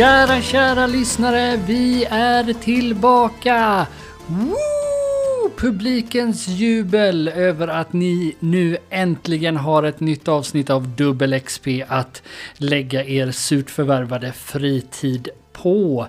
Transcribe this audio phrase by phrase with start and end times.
[0.00, 3.86] Kära, kära lyssnare, vi är tillbaka!
[4.26, 5.50] Woo!
[5.56, 12.22] Publikens jubel över att ni nu äntligen har ett nytt avsnitt av Dubbel XP att
[12.56, 16.06] lägga er surt förvärvade fritid på.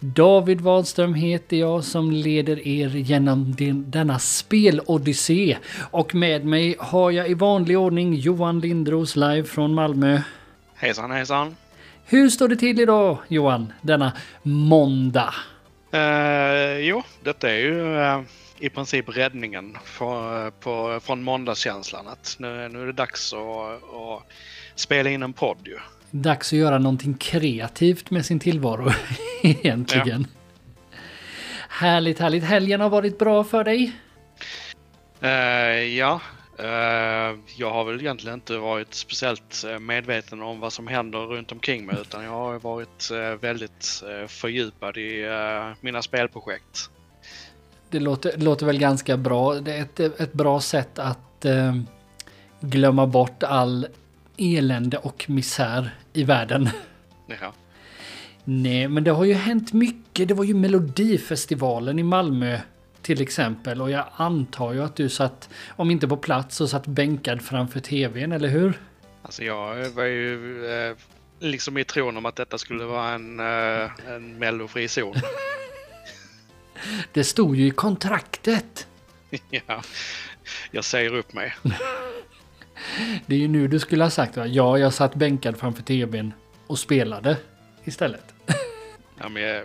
[0.00, 5.56] David Wadström heter jag som leder er genom den, denna spelodyssé.
[5.90, 10.20] Och med mig har jag i vanlig ordning Johan Lindros live från Malmö.
[10.74, 11.54] Hejsan hejsan.
[12.10, 14.12] Hur står det till idag Johan, denna
[14.42, 15.34] måndag?
[15.94, 18.20] Uh, jo, detta är ju uh,
[18.58, 22.08] i princip räddningen för, på, från måndagskänslan.
[22.08, 23.40] Att nu, nu är det dags att,
[23.94, 24.22] att
[24.74, 25.78] spela in en podd ju.
[26.10, 28.92] Dags att göra någonting kreativt med sin tillvaro
[29.42, 30.26] egentligen.
[30.30, 30.98] Ja.
[31.68, 32.44] Härligt, härligt.
[32.44, 33.92] Helgen har varit bra för dig?
[35.22, 35.28] Uh,
[35.82, 36.20] ja,
[37.56, 41.86] jag har väl egentligen inte varit speciellt uh, medveten om vad som händer runt omkring
[41.86, 45.26] mig utan jag har varit uh, väldigt fördjupad i
[45.80, 46.90] mina spelprojekt.
[47.90, 49.54] Det låter, låter väl ganska bra.
[49.54, 51.46] Det är ett, ett bra sätt att
[52.60, 53.86] glömma bort all
[54.36, 56.68] elände och misär i världen.
[57.40, 57.52] Ja.
[58.44, 60.28] Nej, men det har ju hänt mycket.
[60.28, 62.58] Det var ju Melodifestivalen i Malmö
[63.08, 63.82] till exempel.
[63.82, 67.80] Och jag antar ju att du satt, om inte på plats, så satt bänkad framför
[67.80, 68.80] tvn, eller hur?
[69.22, 70.96] Alltså jag var ju eh,
[71.38, 75.14] liksom i tron om att detta skulle vara en, eh, en mellofri zon.
[77.12, 78.86] Det stod ju i kontraktet.
[79.50, 79.82] ja,
[80.70, 81.54] jag säger upp mig.
[83.26, 84.46] Det är ju nu du skulle ha sagt va?
[84.46, 86.32] Ja, jag satt bänkad framför tvn
[86.66, 87.36] och spelade
[87.84, 88.34] istället.
[89.18, 89.64] ja, men jag,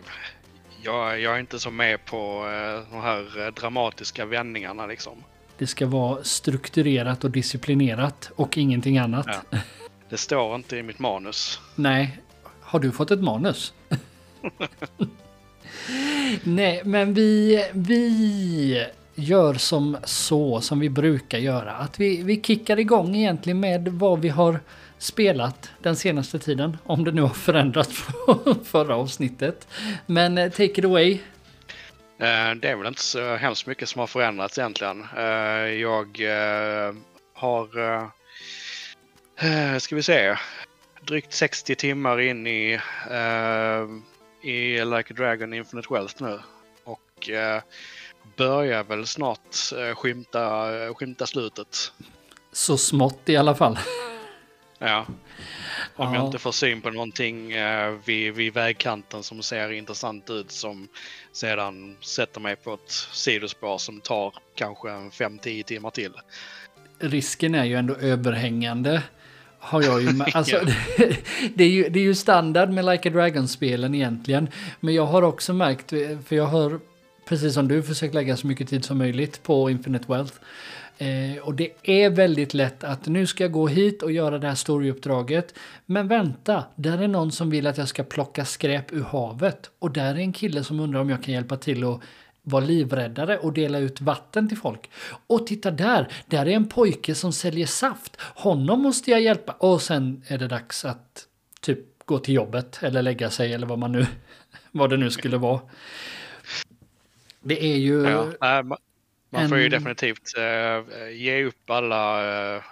[0.84, 5.23] jag, jag är inte så med på eh, de här eh, dramatiska vändningarna liksom.
[5.58, 9.28] Det ska vara strukturerat och disciplinerat och ingenting annat.
[9.50, 9.58] Ja.
[10.09, 11.59] Det står inte i mitt manus.
[11.75, 12.18] Nej.
[12.62, 13.74] Har du fått ett manus?
[16.44, 21.72] Nej, men vi, vi gör som så som vi brukar göra.
[21.72, 24.59] Att vi, vi kickar igång egentligen med vad vi har
[25.03, 26.78] spelat den senaste tiden.
[26.84, 29.68] Om det nu har förändrats från förra avsnittet.
[30.06, 31.12] Men eh, take it away.
[32.18, 35.06] Eh, det är väl inte så hemskt mycket som har förändrats egentligen.
[35.18, 35.24] Eh,
[35.68, 36.19] jag
[37.34, 37.68] har,
[39.80, 40.38] ska vi se,
[41.02, 42.80] drygt 60 timmar in i,
[44.44, 46.40] i Like a Dragon Infinite Wealth nu.
[46.84, 47.30] Och
[48.38, 49.56] börjar väl snart
[49.96, 51.91] skymta, skymta slutet.
[52.52, 53.80] Så smått i alla fall.
[54.86, 55.06] Ja.
[55.96, 56.16] Om ja.
[56.16, 60.88] jag inte får syn på någonting eh, vid, vid vägkanten som ser intressant ut som
[61.32, 66.12] sedan sätter mig på ett sidospår som tar kanske 5-10 timmar till.
[67.00, 69.04] Risken är ju ändå överhängande.
[69.60, 70.32] Har jag ju med.
[70.36, 70.60] Alltså,
[70.98, 71.18] det,
[71.56, 74.50] det, är ju, det är ju standard med Like a Dragon-spelen egentligen.
[74.80, 75.90] Men jag har också märkt,
[76.28, 76.80] för jag har
[77.26, 80.34] precis som du försökt lägga så mycket tid som möjligt på Infinite Wealth.
[80.98, 84.48] Eh, och det är väldigt lätt att nu ska jag gå hit och göra det
[84.48, 85.54] här storyuppdraget.
[85.86, 89.72] Men vänta, där är någon som vill att jag ska plocka skräp ur havet.
[89.80, 92.00] Och där är en kille som undrar om jag kan hjälpa till att
[92.44, 94.90] vara livräddare och dela ut vatten till folk.
[95.28, 98.18] Och titta där, där är en pojke som säljer saft.
[98.22, 99.52] Honom måste jag hjälpa.
[99.52, 101.28] Och sen är det dags att
[101.62, 104.06] typ gå till jobbet eller lägga sig eller vad man nu,
[104.72, 105.59] vad det nu skulle vara.
[107.42, 108.03] Det är ju...
[108.40, 108.64] Ja,
[109.34, 112.24] man får ju definitivt uh, ge upp alla,
[112.56, 112.64] uh,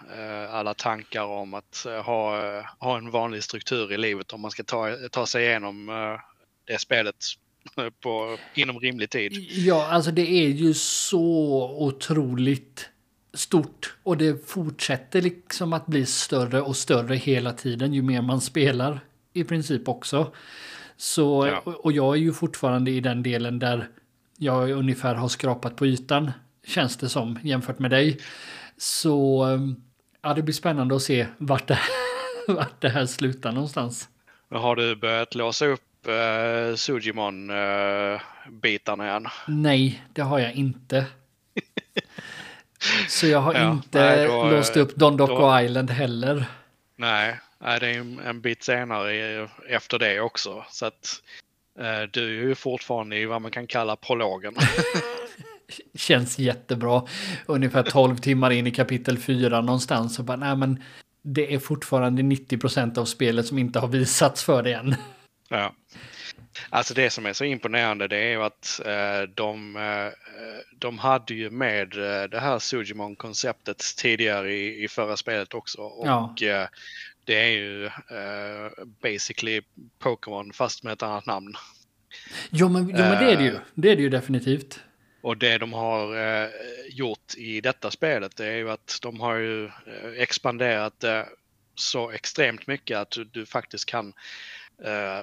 [0.55, 2.41] alla tankar om att ha,
[2.79, 5.91] ha en vanlig struktur i livet om man ska ta, ta sig igenom
[6.67, 7.15] det spelet
[8.03, 9.33] på, inom rimlig tid.
[9.49, 11.21] Ja, alltså det är ju så
[11.79, 12.89] otroligt
[13.33, 18.41] stort och det fortsätter liksom att bli större och större hela tiden ju mer man
[18.41, 18.99] spelar
[19.33, 20.33] i princip också.
[20.97, 21.61] Så, ja.
[21.65, 23.87] och jag är ju fortfarande i den delen där
[24.37, 26.31] jag ungefär har skrapat på ytan
[26.67, 28.19] känns det som jämfört med dig.
[28.77, 29.45] Så
[30.21, 31.79] ja, det blir spännande att se vart det,
[32.47, 34.09] vart det här slutar någonstans.
[34.49, 39.27] Har du börjat låsa upp uh, Sujimon-bitarna uh, igen?
[39.47, 41.05] Nej, det har jag inte.
[43.07, 46.45] Så jag har ja, inte nej, då, låst upp Don Doco Island heller.
[46.95, 50.65] Nej, nej, det är en, en bit senare efter det också.
[50.69, 51.21] Så att
[51.79, 54.55] uh, du är ju fortfarande i vad man kan kalla prologen.
[55.95, 57.03] känns jättebra.
[57.45, 60.19] Ungefär 12 timmar in i kapitel 4 någonstans.
[60.19, 60.83] Och bara, nej men
[61.23, 64.95] det är fortfarande 90% av spelet som inte har visats för det än.
[65.49, 65.75] Ja.
[66.69, 70.13] Alltså det som är så imponerande det är ju att eh, de, eh,
[70.79, 75.81] de hade ju med eh, det här Sujimon-konceptet tidigare i, i förra spelet också.
[75.81, 76.35] Och ja.
[76.41, 76.67] Eh,
[77.25, 79.61] det är ju uh, basically
[79.99, 81.53] Pokémon fast med ett annat namn.
[82.49, 83.59] Jo men, jo, men det är det ju.
[83.73, 84.79] Det är det ju definitivt.
[85.21, 86.49] Och det de har eh,
[86.89, 91.29] gjort i detta spelet det är ju att de har ju eh, expanderat det
[91.75, 94.13] så extremt mycket att du, du faktiskt kan
[94.83, 95.19] eh,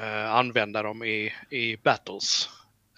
[0.00, 2.48] eh, använda dem i, i battles.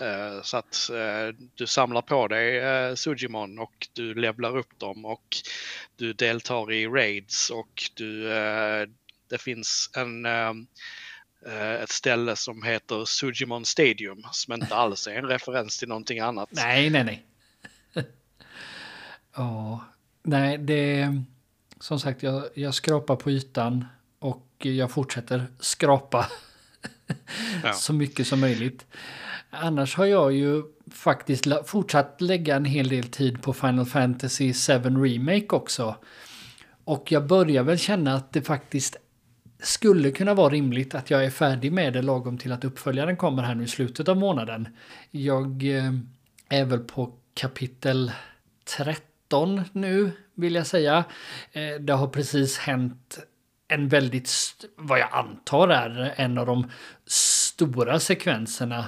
[0.01, 5.05] Eh, så att eh, du samlar på dig eh, Sujimon och du levlar upp dem
[5.05, 5.37] och
[5.97, 8.23] du deltar i raids och du,
[9.29, 10.27] det finns en,
[11.83, 16.49] ett ställe som heter Sujimon Stadium som inte alls är en referens till någonting annat.
[16.53, 17.25] Nej, nej, nej.
[19.37, 19.85] Ja,
[20.23, 21.09] nej, det
[21.81, 23.85] som sagt, jag, jag skrapar på ytan
[24.19, 26.27] och jag fortsätter skrapa
[27.65, 27.73] ja.
[27.73, 28.87] så mycket som möjligt.
[29.51, 34.73] Annars har jag ju faktiskt fortsatt lägga en hel del tid på Final Fantasy 7
[34.73, 35.97] Remake också.
[36.85, 38.97] Och jag börjar väl känna att det faktiskt
[39.63, 43.43] skulle kunna vara rimligt att jag är färdig med det lagom till att uppföljaren kommer
[43.43, 44.69] här nu i slutet av månaden.
[45.11, 45.93] Jag eh,
[46.49, 48.13] är väl på kapitel
[48.77, 51.05] 13 nu vill jag säga.
[51.53, 53.19] Eh, det har precis hänt
[53.69, 54.31] en väldigt,
[54.77, 56.71] vad jag antar är en av de
[57.07, 58.85] stora sekvenserna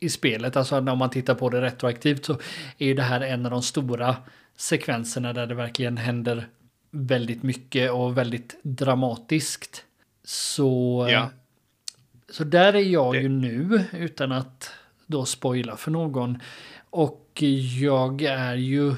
[0.00, 0.56] i spelet.
[0.56, 2.32] Alltså när man tittar på det retroaktivt så
[2.78, 4.16] är ju det här en av de stora
[4.56, 6.48] sekvenserna där det verkligen händer
[6.90, 9.84] väldigt mycket och väldigt dramatiskt.
[10.24, 11.30] Så, ja.
[12.28, 13.20] så där är jag det.
[13.20, 14.70] ju nu utan att
[15.06, 16.38] då spoila för någon.
[16.90, 17.42] Och
[17.80, 18.94] jag är ju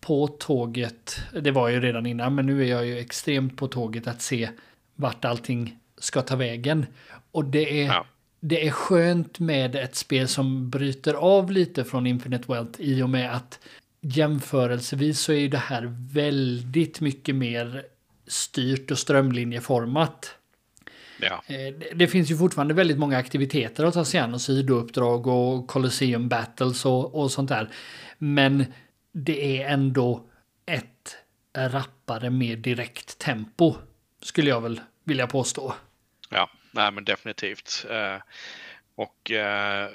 [0.00, 4.06] på tåget, det var ju redan innan, men nu är jag ju extremt på tåget
[4.06, 4.50] att se
[4.94, 6.86] vart allting ska ta vägen.
[7.32, 8.06] Och det är ja
[8.40, 13.10] det är skönt med ett spel som bryter av lite från Infinite Wealth i och
[13.10, 13.60] med att
[14.00, 17.82] jämförelsevis så är det här väldigt mycket mer
[18.26, 20.34] styrt och strömlinjeformat.
[21.22, 21.42] Ja.
[21.46, 25.68] Eh, det finns ju fortfarande väldigt många aktiviteter att ta sig an och sidouppdrag och
[25.68, 27.70] Colosseum Battles och, och sånt där.
[28.18, 28.64] Men
[29.12, 30.26] det är ändå
[30.66, 31.16] ett
[31.56, 33.74] rappare mer direkt tempo
[34.22, 35.74] skulle jag väl vilja påstå.
[36.30, 37.86] Ja, nej men definitivt.
[37.90, 38.16] Eh,
[38.94, 39.88] och eh,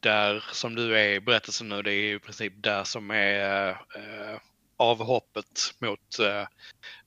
[0.00, 3.76] där som du är i berättelsen nu, det är i princip där som är
[4.76, 6.18] avhoppet mot,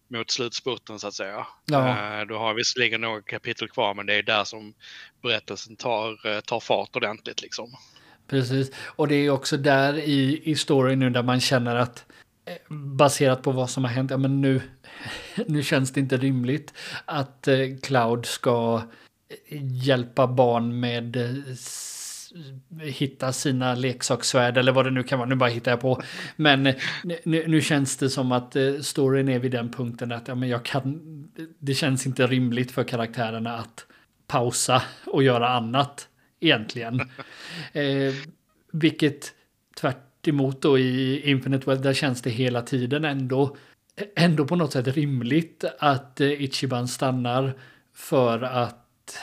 [0.08, 1.48] mot slutspurten så att säga.
[1.66, 2.26] Ja.
[2.28, 4.74] Du har visserligen några kapitel kvar men det är där som
[5.22, 7.76] berättelsen tar, tar fart ordentligt liksom.
[8.28, 12.06] Precis, och det är också där i, i storyn nu där man känner att
[12.70, 14.62] baserat på vad som har hänt, ja men nu,
[15.48, 16.74] nu känns det inte rimligt
[17.06, 18.82] att eh, Cloud ska
[19.84, 21.56] hjälpa barn med eh,
[22.82, 25.30] hitta sina leksakssvärd eller vad det nu kan vara.
[25.30, 26.02] Nu bara hittar jag på.
[26.36, 26.64] Men
[27.24, 30.50] nu, nu känns det som att eh, storyn är vid den punkten att ja, men
[30.50, 31.02] jag kan,
[31.60, 33.86] det känns inte rimligt för karaktärerna att
[34.28, 36.08] pausa och göra annat
[36.40, 37.02] egentligen.
[37.74, 38.14] Eh,
[38.72, 39.34] vilket
[39.80, 43.58] tvärt emot då i Infinite Wealth, där känns det hela tiden ändå,
[44.16, 47.54] ändå på något sätt rimligt att eh, Ichiban stannar
[47.94, 49.18] för att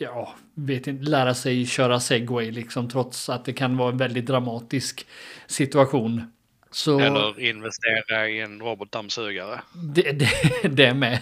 [0.00, 4.26] ja, vet inte, lära sig köra segway liksom trots att det kan vara en väldigt
[4.26, 5.06] dramatisk
[5.46, 6.32] situation.
[6.70, 9.60] Så, Eller investera i en robotdammsugare.
[9.94, 11.18] Det, det, det med.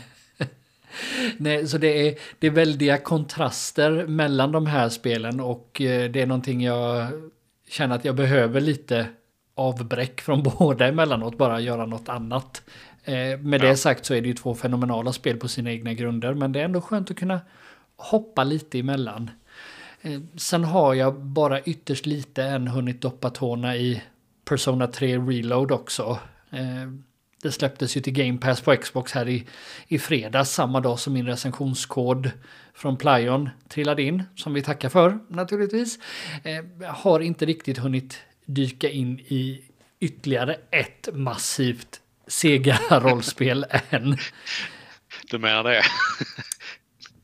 [1.37, 6.21] Nej, så det är, det är väldiga kontraster mellan de här spelen och eh, det
[6.21, 7.07] är någonting jag
[7.69, 9.07] känner att jag behöver lite
[9.55, 12.63] avbräck från båda emellanåt, bara göra något annat.
[13.05, 13.69] Eh, med ja.
[13.69, 16.61] det sagt så är det ju två fenomenala spel på sina egna grunder, men det
[16.61, 17.41] är ändå skönt att kunna
[18.05, 19.31] hoppa lite emellan.
[20.01, 24.03] Eh, sen har jag bara ytterst lite än hunnit doppa tårna i
[24.45, 26.19] Persona 3 Reload också.
[26.51, 26.91] Eh,
[27.43, 29.47] det släpptes ju till Game Pass på Xbox här i,
[29.89, 32.31] i fredags, samma dag som min recensionskod
[32.75, 35.99] från Plyon trillade in, som vi tackar för naturligtvis.
[36.43, 39.63] Eh, har inte riktigt hunnit dyka in i
[40.01, 44.19] ytterligare ett massivt Sega-rollspel än.
[45.31, 45.83] Du menar det?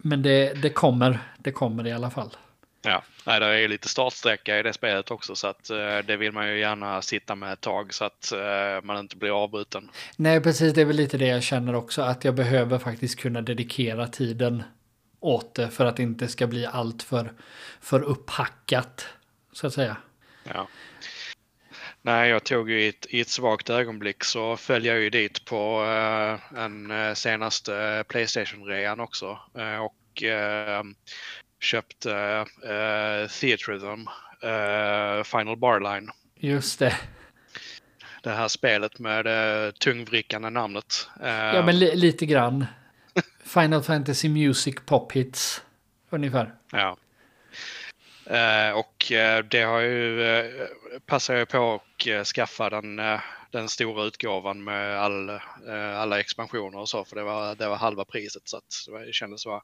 [0.02, 2.37] Men det, det kommer, det kommer i alla fall.
[2.83, 6.33] Ja, Nej, det är lite startsträcka i det spelet också så att eh, det vill
[6.33, 9.90] man ju gärna sitta med ett tag så att eh, man inte blir avbruten.
[10.16, 10.75] Nej, precis.
[10.75, 14.62] Det är väl lite det jag känner också att jag behöver faktiskt kunna dedikera tiden
[15.21, 17.33] åt det för att det inte ska bli allt för,
[17.80, 19.07] för upphackat
[19.52, 19.97] så att säga.
[20.45, 20.69] Ja.
[22.02, 25.45] Nej, jag tog ju i ett, i ett svagt ögonblick så föll jag ju dit
[25.45, 29.38] på uh, en uh, senaste Playstation-rean också.
[29.59, 30.23] Uh, och
[31.61, 34.07] köpt uh, uh, Theatrhythm,
[34.45, 36.11] uh, Final Barline.
[36.37, 36.97] Just det.
[38.23, 41.09] det här spelet med det tungvrickande namnet.
[41.21, 42.66] Ja, men li lite grann.
[43.45, 45.62] Final Fantasy Music Pop Hits,
[46.11, 46.54] ungefär.
[46.73, 46.97] Ja.
[48.75, 49.12] Och
[49.50, 50.68] det har ju,
[51.06, 53.00] passar jag på att skaffa den,
[53.50, 55.30] den stora utgåvan med all,
[55.96, 59.46] alla expansioner och så, för det var, det var halva priset så att det kändes
[59.46, 59.62] vara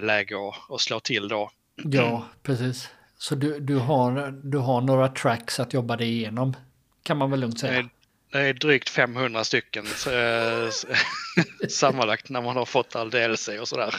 [0.00, 1.50] läge att, att slå till då.
[1.76, 2.90] Ja, precis.
[3.18, 6.56] Så du, du, har, du har några tracks att jobba dig igenom,
[7.02, 7.88] kan man väl lugnt säga.
[8.32, 9.86] Det är drygt 500 stycken
[11.68, 13.94] sammanlagt när man har fått all DLC och sådär.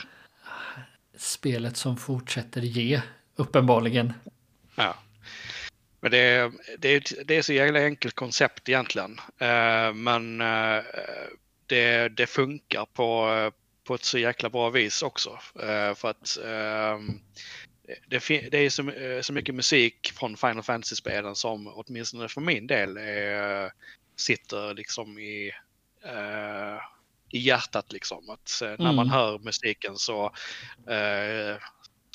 [1.18, 3.02] Spelet som fortsätter ge,
[3.36, 4.14] uppenbarligen.
[4.76, 4.96] Ja.
[6.00, 9.22] Men det är, det det är så jävla enkelt koncept egentligen.
[9.94, 10.38] Men
[11.66, 13.52] det, det funkar på,
[13.84, 15.40] på ett så jäkla bra vis också.
[15.96, 16.38] För att
[18.08, 18.92] det, det är så,
[19.24, 23.72] så, mycket musik från Final Fantasy-spelen som åtminstone för min del är,
[24.16, 25.52] sitter liksom i,
[27.30, 27.92] i hjärtat.
[27.92, 28.30] Liksom.
[28.30, 29.10] Att när man mm.
[29.10, 30.32] hör musiken så,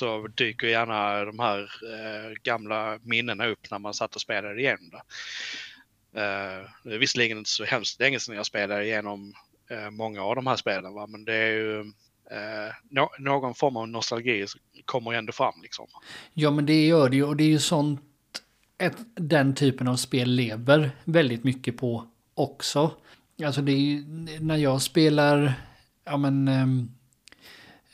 [0.01, 4.91] så dyker gärna de här eh, gamla minnena upp när man satt och spelade igenom
[4.91, 5.03] det.
[6.21, 9.35] Eh, det är visserligen inte så hemskt länge sedan jag spelade igenom
[9.71, 11.07] eh, många av de här spelen, va?
[11.07, 11.81] men det är ju
[12.31, 14.47] eh, no någon form av nostalgi
[14.85, 15.63] kommer ändå fram.
[15.63, 15.87] Liksom.
[16.35, 18.01] Ja, men det gör det ju och det är ju sånt
[18.79, 22.95] ett, den typen av spel lever väldigt mycket på också.
[23.45, 24.05] Alltså det är ju
[24.41, 25.53] när jag spelar,
[26.05, 26.91] ja men, ehm,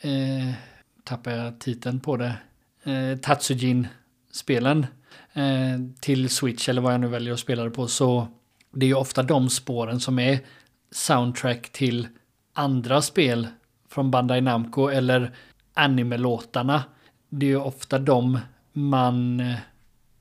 [0.00, 0.54] eh,
[1.06, 2.34] tappar jag titeln på det,
[2.84, 4.86] eh, Tatsujin-spelen
[5.32, 8.28] eh, till Switch eller vad jag nu väljer att spela det på så
[8.72, 10.38] det är ju ofta de spåren som är
[10.90, 12.08] soundtrack till
[12.52, 13.48] andra spel
[13.88, 15.34] från Bandai Namco eller
[15.74, 16.82] anime-låtarna.
[17.28, 18.38] Det är ju ofta de
[18.72, 19.56] man eh,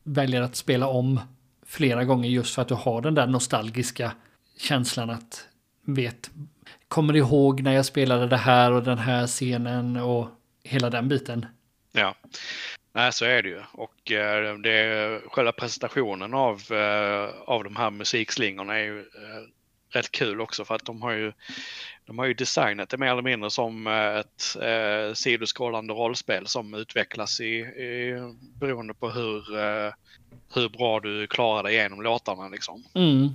[0.03, 1.19] väljer att spela om
[1.65, 4.11] flera gånger just för att du har den där nostalgiska
[4.59, 5.47] känslan att
[5.85, 6.31] vet,
[6.87, 10.27] kommer ihåg när jag spelade det här och den här scenen och
[10.65, 11.45] hela den biten.
[11.91, 12.15] Ja,
[12.93, 17.91] nej så är det ju och eh, det själva presentationen av, eh, av de här
[17.91, 19.05] musikslingorna är ju
[19.89, 21.33] rätt kul också för att de har ju
[22.05, 26.73] de har ju designat det mer eller mindre som eh, ett eh, sidoskrollande rollspel som
[26.73, 28.13] utvecklas i, i,
[28.59, 29.93] beroende på hur, eh,
[30.53, 32.49] hur bra du klarar dig igenom låtarna.
[32.49, 32.83] Liksom.
[32.93, 33.29] Mm.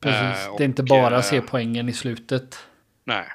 [0.00, 2.58] Precis, eh, och, det är inte bara att se eh, poängen i slutet.
[3.04, 3.26] Nej.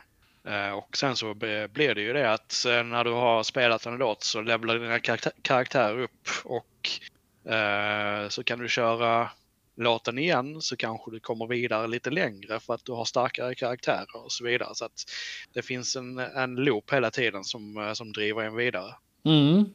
[0.47, 4.23] Eh, och sen så blir det ju det att när du har spelat en låt
[4.23, 4.99] så levlar dina
[5.41, 6.89] karaktärer upp och
[7.53, 9.29] eh, så kan du köra
[9.77, 14.23] låten igen så kanske du kommer vidare lite längre för att du har starkare karaktärer
[14.25, 14.69] och så vidare.
[14.73, 15.03] Så att
[15.53, 18.93] det finns en, en loop hela tiden som, eh, som driver en vidare.
[19.23, 19.65] Mm.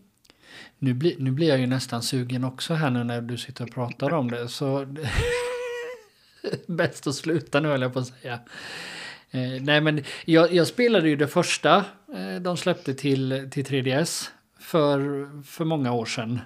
[0.79, 3.75] Nu, bli, nu blir jag ju nästan sugen också här nu när du sitter och
[3.75, 4.49] pratar om det.
[4.49, 4.87] Så
[6.67, 8.41] bäst att sluta nu höll jag på att säga.
[9.31, 11.85] Eh, nej men jag, jag, spelade ju det första
[12.15, 14.29] eh, de släppte till, till 3DS
[14.61, 16.41] för, för många år sedan.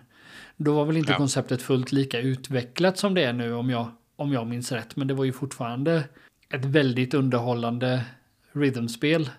[0.57, 1.19] Då var väl inte ja.
[1.19, 4.97] konceptet fullt lika utvecklat som det är nu om jag, om jag minns rätt.
[4.97, 6.05] Men det var ju fortfarande
[6.51, 8.05] ett väldigt underhållande
[8.53, 9.31] rhythmspel.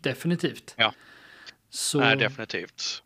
[0.00, 0.74] Definitivt.
[0.76, 0.94] Ja,
[1.70, 3.02] Så nej, definitivt.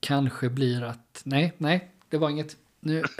[0.00, 2.56] Kanske blir att, nej, nej, det var inget.
[2.80, 3.02] Nu...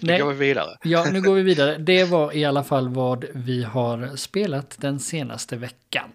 [0.00, 0.76] nu går vi vidare.
[0.82, 1.78] ja, nu går vi vidare.
[1.78, 6.10] Det var i alla fall vad vi har spelat den senaste veckan.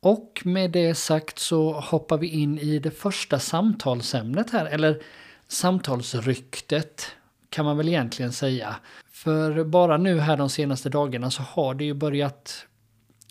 [0.00, 5.02] Och med det sagt så hoppar vi in i det första samtalsämnet här, eller
[5.48, 7.06] samtalsryktet
[7.50, 8.76] kan man väl egentligen säga.
[9.12, 12.66] För bara nu här de senaste dagarna så har det ju börjat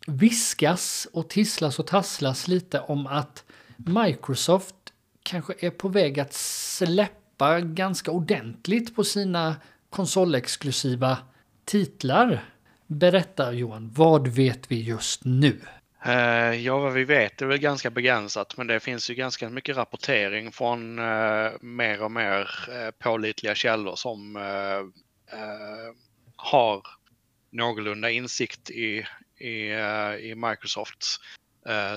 [0.07, 3.43] viskas och tisslas och tasslas lite om att
[3.77, 4.75] Microsoft
[5.23, 7.22] kanske är på väg att släppa
[7.61, 9.55] ganska ordentligt på sina
[9.89, 11.17] konsolexklusiva
[11.65, 12.43] titlar.
[12.87, 15.59] Berätta Johan, vad vet vi just nu?
[16.07, 19.77] Uh, ja, vad vi vet är väl ganska begränsat, men det finns ju ganska mycket
[19.77, 24.35] rapportering från uh, mer och mer uh, pålitliga källor som
[26.35, 26.81] har
[27.51, 29.05] någorlunda insikt i,
[29.37, 29.73] i,
[30.19, 31.19] i Microsoft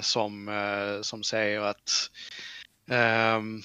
[0.01, 0.51] som,
[1.03, 2.11] som säger att
[2.91, 3.63] ehm,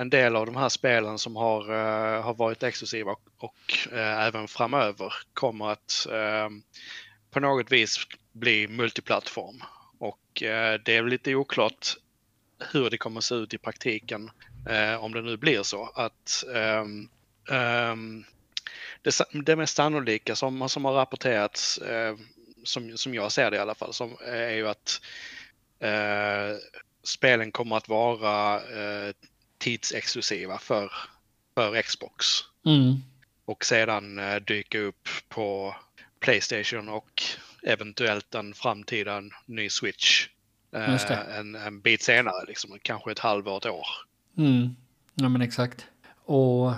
[0.00, 4.26] en del av de här spelen som har, eh, har varit exklusiva och, och eh,
[4.26, 6.62] även framöver kommer att ehm,
[7.30, 9.62] på något vis bli multiplattform.
[9.98, 11.96] Och eh, det är lite oklart
[12.72, 14.30] hur det kommer se ut i praktiken
[14.68, 17.08] eh, om det nu blir så att um,
[17.50, 18.24] um,
[19.02, 21.80] det, det mest sannolika som, som har rapporterats,
[22.64, 25.00] som, som jag ser det i alla fall, som, är ju att
[27.02, 28.60] spelen kommer att vara
[29.60, 30.92] tidsexklusiva för,
[31.54, 32.26] för Xbox.
[32.66, 32.96] Mm.
[33.44, 35.76] Och sedan eh, dyka upp på
[36.20, 37.22] Playstation och
[37.62, 40.28] eventuellt en framtida ny Switch.
[40.72, 43.86] Eh, en, en bit senare, liksom, kanske ett halvår, ett år.
[44.38, 44.76] Mm.
[45.14, 45.86] Ja men exakt.
[46.24, 46.72] Och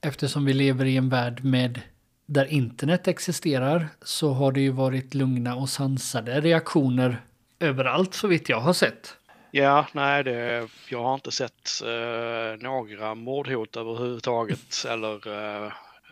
[0.00, 1.80] eftersom vi lever i en värld med
[2.26, 7.22] där internet existerar så har det ju varit lugna och sansade reaktioner
[7.58, 9.16] överallt så vitt jag har sett.
[9.50, 15.66] Ja, nej, det, jag har inte sett eh, några mordhot överhuvudtaget eller eh,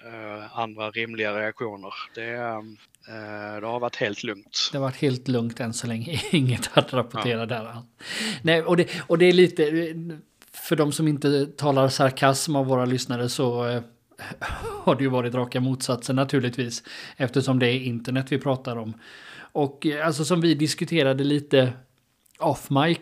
[0.05, 1.95] eh, andra rimliga reaktioner.
[2.14, 4.69] Det, eh, det har varit helt lugnt.
[4.73, 6.21] Det har varit helt lugnt än så länge.
[6.31, 7.47] Inget att rapportera ja.
[7.47, 7.83] där.
[8.43, 9.64] Nej, och det, och det är lite,
[10.53, 13.83] för de som inte talar sarkasm av våra lyssnare så eh,
[14.85, 16.83] har det ju varit raka motsatsen naturligtvis.
[17.17, 18.95] Eftersom det är internet vi pratar om.
[19.53, 21.73] Och alltså som vi diskuterade lite
[22.38, 22.99] off mic.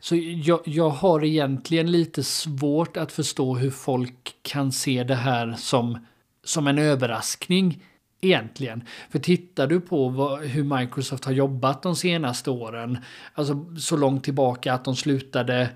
[0.00, 5.54] Så jag, jag har egentligen lite svårt att förstå hur folk kan se det här
[5.58, 6.06] som,
[6.44, 7.82] som en överraskning.
[8.22, 8.84] Egentligen.
[9.10, 12.98] För tittar du på vad, hur Microsoft har jobbat de senaste åren.
[13.34, 15.68] Alltså så långt tillbaka att de slutade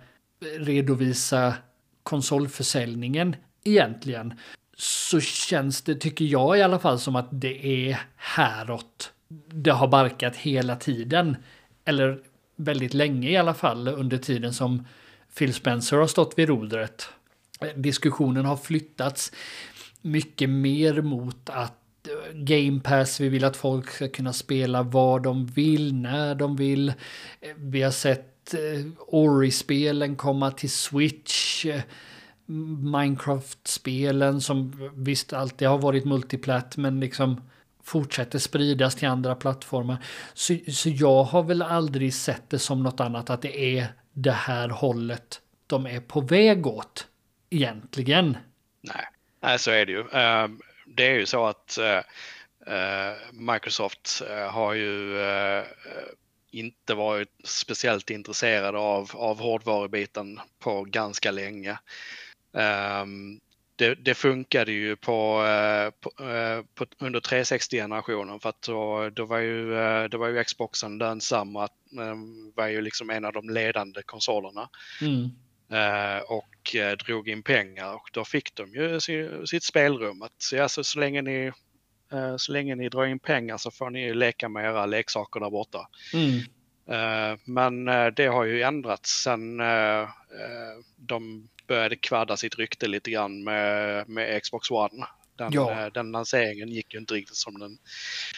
[0.58, 1.54] redovisa
[2.02, 4.34] konsolförsäljningen egentligen.
[4.76, 9.12] Så känns det, tycker jag i alla fall, som att det är häråt.
[9.48, 11.36] Det har barkat hela tiden.
[11.84, 12.18] Eller
[12.56, 14.86] väldigt länge i alla fall under tiden som
[15.38, 17.08] Phil Spencer har stått vid rodret.
[17.76, 19.32] Diskussionen har flyttats
[20.02, 25.22] mycket mer mot att eh, Game Pass, vi vill att folk ska kunna spela vad
[25.22, 26.88] de vill, när de vill.
[26.88, 26.94] Eh,
[27.56, 31.66] vi har sett eh, Ori-spelen komma till Switch.
[32.92, 37.40] Minecraft-spelen som visst alltid har varit multiplat men liksom
[37.84, 39.96] fortsätter spridas till andra plattformar.
[40.34, 44.32] Så, så jag har väl aldrig sett det som något annat att det är det
[44.32, 47.06] här hållet de är på väg åt
[47.50, 48.36] egentligen.
[48.80, 49.04] Nej,
[49.40, 50.08] Nej så är det ju.
[50.12, 52.02] Ehm, det är ju så att eh,
[52.74, 55.18] eh, Microsoft eh, har ju
[56.50, 61.78] inte varit speciellt intresserade av, av hårdvarubiten på ganska länge.
[62.56, 63.40] Ehm,
[63.76, 69.24] det, det funkade ju på, eh, på, eh, på under 360-generationen för att då, då,
[69.24, 71.68] var ju, eh, då var ju Xboxen lönsam och
[72.54, 74.68] var ju liksom en av de ledande konsolerna.
[75.00, 75.30] Mm.
[76.28, 79.00] Och drog in pengar och då fick de ju
[79.46, 80.22] sitt spelrum.
[80.22, 81.52] Att, alltså, så, länge ni,
[82.36, 85.88] så länge ni drar in pengar så får ni leka med era leksaker där borta.
[86.14, 86.40] Mm.
[87.44, 87.84] Men
[88.14, 89.58] det har ju ändrats sen
[90.96, 95.06] de började kvadda sitt rykte lite grann med, med Xbox One.
[95.36, 95.84] Den, ja.
[95.84, 97.78] Eh, den lanseringen gick ju inte riktigt som den,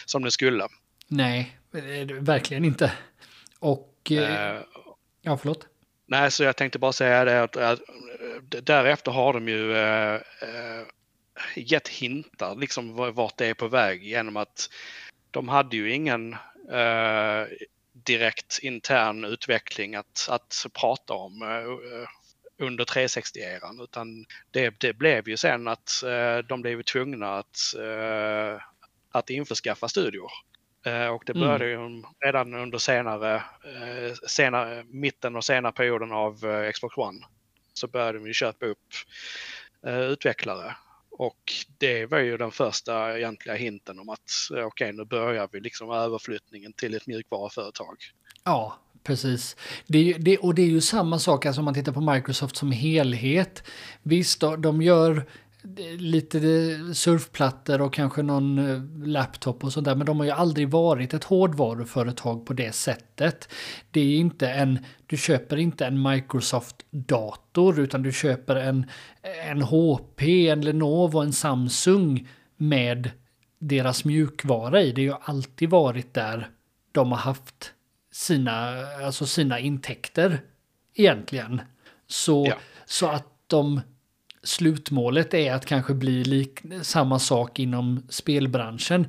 [0.05, 0.67] som den skulle.
[1.07, 2.91] Nej, eh, verkligen inte.
[3.59, 3.93] Och...
[4.11, 4.61] Uh,
[5.21, 5.67] ja, förlåt.
[6.05, 7.79] Nej, så jag tänkte bara säga det att, att
[8.63, 10.19] därefter har de ju uh,
[11.55, 14.69] gett hintar liksom vart det är på väg genom att
[15.31, 16.33] de hade ju ingen
[16.71, 17.47] uh,
[17.93, 21.41] direkt intern utveckling att, att prata om
[22.57, 28.61] under 360-eran utan det, det, blev ju sen att eh, de blev tvungna att, eh,
[29.11, 30.31] att införskaffa studior.
[30.85, 31.47] Eh, och det mm.
[31.47, 32.03] började mm.
[32.19, 37.19] redan under senare, eh, senare, mitten och senare perioden av eh, Xbox One.
[37.73, 38.87] Så började de ju köpa upp
[39.85, 40.75] eh, utvecklare.
[41.11, 45.59] Och det var ju den första egentliga hinten om att okej, okay, nu börjar vi
[45.59, 47.97] liksom överflyttningen till ett mjukvaruföretag.
[48.43, 49.55] Ja, Precis.
[49.87, 52.71] Det, det, och det är ju samma sak alltså om man tittar på Microsoft som
[52.71, 53.63] helhet.
[54.03, 55.25] Visst, de gör
[55.97, 56.39] lite
[56.93, 59.95] surfplattor och kanske någon eh, laptop och sånt där.
[59.95, 63.49] Men de har ju aldrig varit ett hårdvaruföretag på det sättet.
[63.91, 68.85] Det är inte en, du köper inte en Microsoft-dator utan du köper en,
[69.49, 73.11] en HP, en Lenovo, en Samsung med
[73.59, 74.91] deras mjukvara i.
[74.91, 76.49] Det har ju alltid varit där
[76.91, 77.73] de har haft
[78.17, 80.41] sina, alltså sina intäkter
[80.93, 81.61] egentligen.
[82.07, 82.55] Så, ja.
[82.85, 83.81] så att de
[84.43, 89.07] slutmålet är att kanske bli lik, samma sak inom spelbranschen.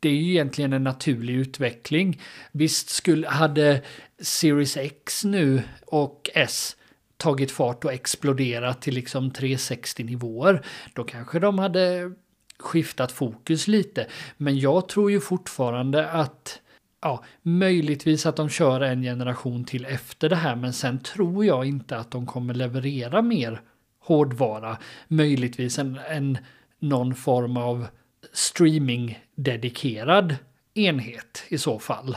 [0.00, 2.20] Det är ju egentligen en naturlig utveckling.
[2.52, 3.82] Visst skulle, hade
[4.20, 6.76] Series X nu och S
[7.16, 12.12] tagit fart och exploderat till liksom 360 nivåer, då kanske de hade
[12.58, 14.06] skiftat fokus lite.
[14.36, 16.59] Men jag tror ju fortfarande att
[17.00, 21.64] ja, möjligtvis att de kör en generation till efter det här, men sen tror jag
[21.64, 23.60] inte att de kommer leverera mer
[23.98, 24.78] hårdvara.
[25.08, 26.38] Möjligtvis en, en
[26.78, 27.86] någon form av
[28.32, 30.36] streaming-dedikerad
[30.74, 32.16] enhet i så fall.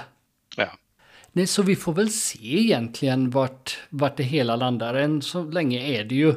[0.58, 0.70] Ja.
[1.32, 4.94] Nej, så vi får väl se egentligen vart, vart det hela landar.
[4.94, 6.34] Än så länge är det ju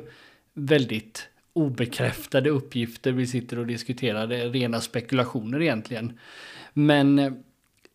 [0.54, 4.26] väldigt obekräftade uppgifter vi sitter och diskuterar.
[4.26, 6.18] Det är rena spekulationer egentligen.
[6.72, 7.32] Men eh,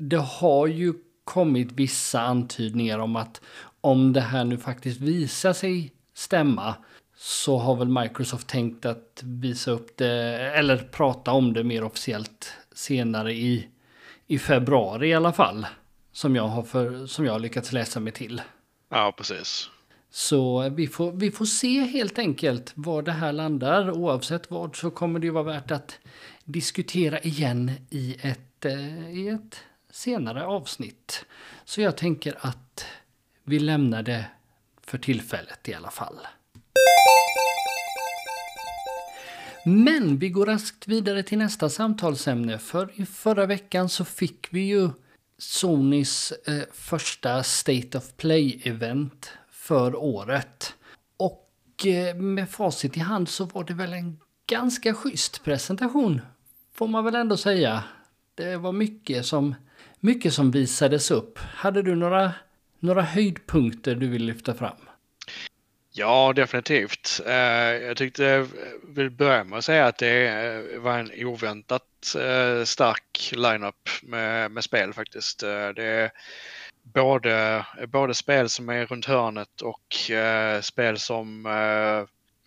[0.02, 3.42] det har ju kommit vissa antydningar om att
[3.82, 6.76] om det här nu faktiskt visar sig stämma
[7.18, 10.12] så har väl Microsoft tänkt att visa upp det
[10.56, 13.68] eller prata om det mer officiellt senare i,
[14.28, 15.68] i februari i alla fall.
[16.12, 18.42] Som jag har, för, som jag har lyckats läsa mig till.
[18.90, 19.70] Ja, precis.
[20.10, 23.92] Så vi får, vi får se helt enkelt var det här landar.
[23.92, 26.00] Oavsett vad så kommer det ju vara värt att
[26.46, 31.26] diskutera igen i ett, eh, i ett senare avsnitt.
[31.66, 32.86] Så jag tänker att
[33.44, 34.26] vi lämnar det
[34.82, 36.20] för tillfället i alla fall.
[39.66, 42.58] Men vi går raskt vidare till nästa samtalsämne.
[42.58, 44.90] För i förra veckan så fick vi ju
[45.38, 50.74] Sonys eh, första State of Play-event för året.
[51.18, 56.22] Och eh, med facit i hand så var det väl en ganska schysst presentation.
[56.74, 57.84] Får man väl ändå säga.
[58.36, 59.56] Det var mycket som,
[60.02, 61.40] mycket som visades upp.
[61.40, 62.34] Hade du några,
[62.80, 64.78] några höjdpunkter du vill lyfta fram?
[65.94, 67.22] Ja, definitivt.
[67.26, 67.34] Eh,
[67.86, 68.48] jag tyckte, jag
[68.88, 71.88] vill börja med att säga att det eh, var en oväntat
[72.66, 75.40] stark lineup med, med spel faktiskt.
[75.40, 76.12] Det är
[76.84, 80.12] både, både spel som är runt hörnet och
[80.62, 81.48] spel som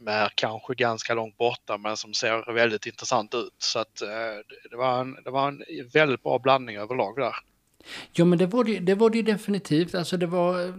[0.09, 3.55] är kanske ganska långt borta men som ser väldigt intressant ut.
[3.59, 4.09] Så att eh,
[4.71, 7.35] det var en, det var en väldigt bra blandning överlag där.
[8.13, 9.95] Ja men det var det, det var det definitivt.
[9.95, 10.75] Alltså det var eh,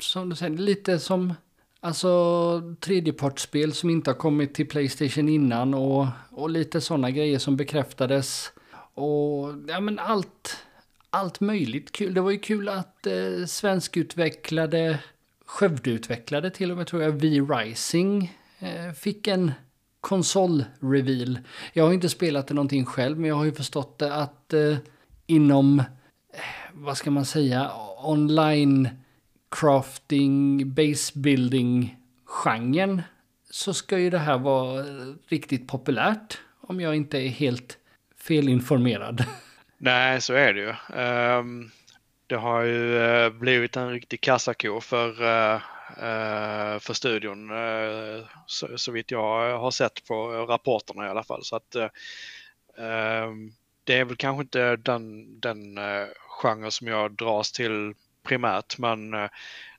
[0.00, 1.34] som du säger lite som
[1.82, 7.56] Alltså tredjepartsspel som inte har kommit till Playstation innan och, och lite sådana grejer som
[7.56, 8.52] bekräftades.
[8.94, 10.56] Och ja men allt,
[11.10, 12.14] allt möjligt kul.
[12.14, 14.98] Det var ju kul att eh, svenskutvecklade,
[15.44, 19.52] Skövdeutvecklade till och med tror jag, V-Rising Eh, fick en
[20.00, 21.38] konsol-reveal.
[21.72, 24.76] Jag har inte spelat det någonting själv men jag har ju förstått det att eh,
[25.26, 26.40] inom, eh,
[26.72, 27.70] vad ska man säga,
[28.04, 28.88] online
[29.50, 33.02] crafting, base building genren
[33.50, 37.78] så ska ju det här vara eh, riktigt populärt om jag inte är helt
[38.18, 39.24] felinformerad.
[39.78, 40.74] Nej, så är det ju.
[41.38, 41.70] Um,
[42.26, 45.62] det har ju uh, blivit en riktig kassako för, uh, uh,
[45.96, 51.44] Eh, för studion eh, så, så vitt jag har sett på rapporterna i alla fall.
[51.44, 51.88] Så att eh,
[53.84, 55.78] det är väl kanske inte den, den
[56.28, 59.10] genre som jag dras till primärt men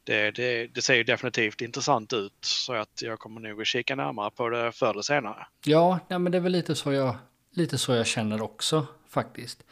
[0.03, 4.31] det, det, det, ser definitivt intressant ut så att jag kommer nog att kika närmare
[4.31, 5.47] på det förr eller senare.
[5.63, 7.15] Ja, nej, men det är väl lite så, jag,
[7.51, 9.63] lite så jag känner också faktiskt.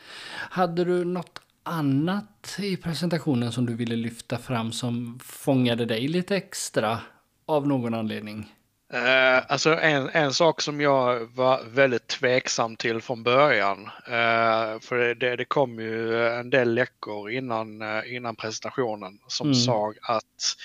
[0.49, 6.35] Hade du något annat i presentationen som du ville lyfta fram som fångade dig lite
[6.35, 6.99] extra
[7.45, 8.53] av någon anledning?
[8.93, 13.79] Uh, alltså en, en sak som jag var väldigt tveksam till från början.
[13.85, 19.55] Uh, för det, det kom ju en del läckor innan, uh, innan presentationen som mm.
[19.55, 20.55] sa att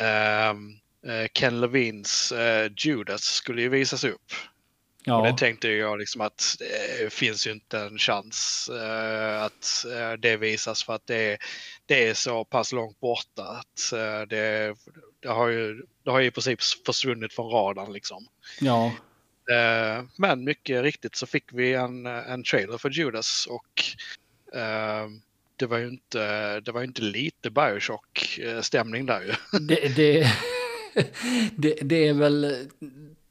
[0.00, 0.72] ehm,
[1.32, 2.32] Ken Levins
[2.76, 4.32] Judas skulle ju visas upp.
[5.06, 5.16] Ja.
[5.16, 8.70] Och det tänkte jag liksom att det finns ju inte en chans
[9.40, 9.84] att
[10.18, 11.38] det visas för att det,
[11.86, 13.92] det är så pass långt borta att
[14.28, 14.74] det,
[15.20, 18.26] det har ju det har ju i princip försvunnit från radarn liksom.
[18.60, 18.92] Ja.
[19.50, 23.82] Eh, men mycket riktigt så fick vi en, en trailer för Judas och
[24.58, 25.08] eh,
[25.56, 29.58] det var ju inte, det var inte lite Bioshock-stämning där ju.
[29.58, 30.32] Det, det,
[31.56, 32.68] det, det, är väl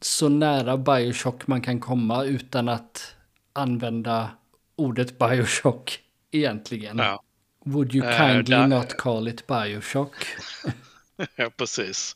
[0.05, 3.15] så nära Bioshock man kan komma utan att
[3.53, 4.29] använda
[4.75, 5.99] ordet Bioshock
[6.31, 6.97] egentligen.
[6.97, 7.23] Ja.
[7.65, 10.15] Would you eh, kindly uh, not call it Bioshock?
[11.35, 12.15] ja, precis.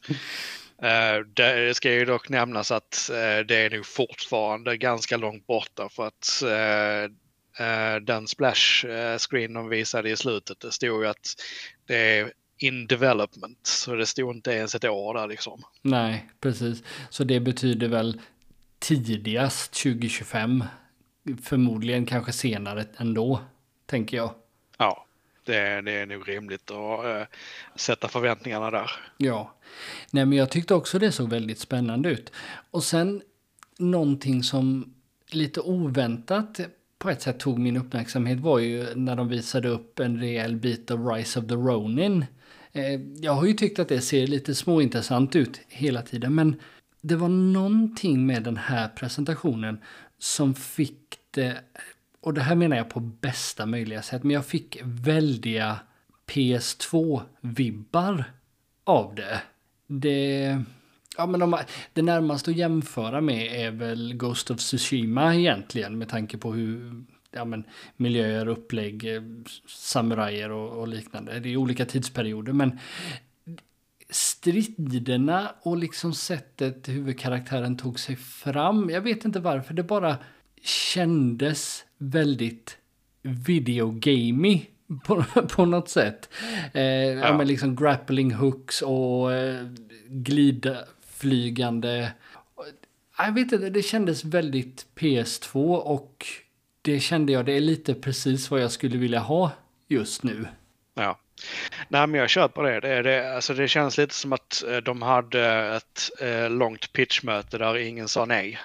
[0.83, 5.89] Uh, det ska ju dock nämnas att uh, det är nog fortfarande ganska långt borta
[5.89, 6.43] för att
[8.01, 8.85] den splash
[9.17, 11.35] screen de visade i slutet, det stod ju att
[11.87, 13.59] det är in development.
[13.61, 15.63] Så det stod inte ens ett år där liksom.
[15.81, 16.83] Nej, precis.
[17.09, 18.21] Så det betyder väl
[18.79, 20.63] tidigast 2025.
[21.43, 23.39] Förmodligen kanske senare ändå,
[23.85, 24.33] tänker jag.
[24.77, 25.07] Ja
[25.47, 27.27] det, det är nog rimligt att äh,
[27.75, 28.91] sätta förväntningarna där.
[29.17, 29.53] Ja,
[30.11, 32.31] nej men jag tyckte också det såg väldigt spännande ut.
[32.71, 33.21] Och sen
[33.77, 34.93] någonting som
[35.29, 36.59] lite oväntat
[36.99, 40.91] på ett sätt tog min uppmärksamhet var ju när de visade upp en rejäl bit
[40.91, 42.25] av Rise of the Ronin.
[42.77, 46.55] Eh, jag har ju tyckt att det ser lite småintressant ut hela tiden, men
[47.01, 49.79] det var någonting med den här presentationen
[50.19, 51.61] som fick det
[52.21, 55.79] och det här menar jag på bästa möjliga sätt, men jag fick väldiga
[56.31, 58.23] PS2-vibbar
[58.83, 59.41] av det.
[59.87, 60.63] Det...
[61.17, 61.57] Ja, men de,
[61.93, 67.03] det närmaste att jämföra med är väl Ghost of Tsushima egentligen med tanke på hur
[67.31, 67.63] ja, men,
[67.97, 69.21] miljöer, upplägg, eh,
[69.67, 71.39] samurajer och, och liknande.
[71.39, 72.79] Det är olika tidsperioder, men
[74.09, 78.89] striderna och liksom sättet huvudkaraktären tog sig fram.
[78.89, 80.17] Jag vet inte varför, det bara
[80.63, 82.77] kändes väldigt
[83.21, 84.65] videogamey
[85.05, 85.23] på,
[85.55, 86.29] på något sätt.
[86.73, 87.27] Eh, ja.
[87.27, 87.37] ja.
[87.37, 89.67] men liksom grappling hooks och eh,
[90.07, 92.11] glidflygande.
[93.17, 96.25] Jag vet inte, det kändes väldigt PS2 och
[96.87, 99.51] det kände jag, det är lite precis vad jag skulle vilja ha
[99.87, 100.47] just nu.
[100.93, 101.19] Ja.
[101.89, 102.79] Nej, men jag köper det.
[102.79, 107.57] Det, det, alltså det känns lite som att eh, de hade ett eh, långt pitchmöte
[107.57, 108.59] där ingen sa nej.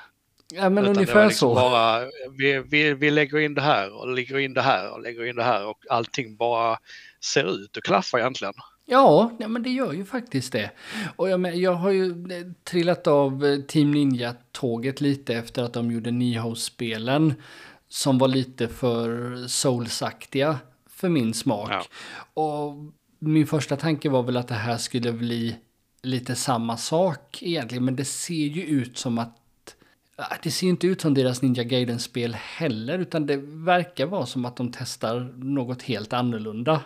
[0.55, 1.55] Ja, men Utan ungefär liksom så.
[1.55, 2.05] Bara,
[2.39, 5.37] vi, vi, vi lägger in det här och lägger in det här och lägger in
[5.37, 6.79] det här och allting bara
[7.25, 8.55] ser ut och klaffar egentligen.
[8.87, 10.71] Ja, ja, men det gör ju faktiskt det.
[11.17, 16.11] Och jag, jag har ju eh, trillat av Team Ninja-tåget lite efter att de gjorde
[16.11, 17.35] Nihos-spelen
[17.93, 21.71] som var lite för soulsaktiga för min smak.
[21.71, 21.85] Ja.
[22.43, 22.75] Och
[23.19, 25.57] min första tanke var väl att det här skulle bli
[26.03, 29.37] lite samma sak egentligen, men det ser ju ut som att
[30.43, 34.57] det ser inte ut som deras Ninja Gaiden-spel heller, utan det verkar vara som att
[34.57, 36.81] de testar något helt annorlunda.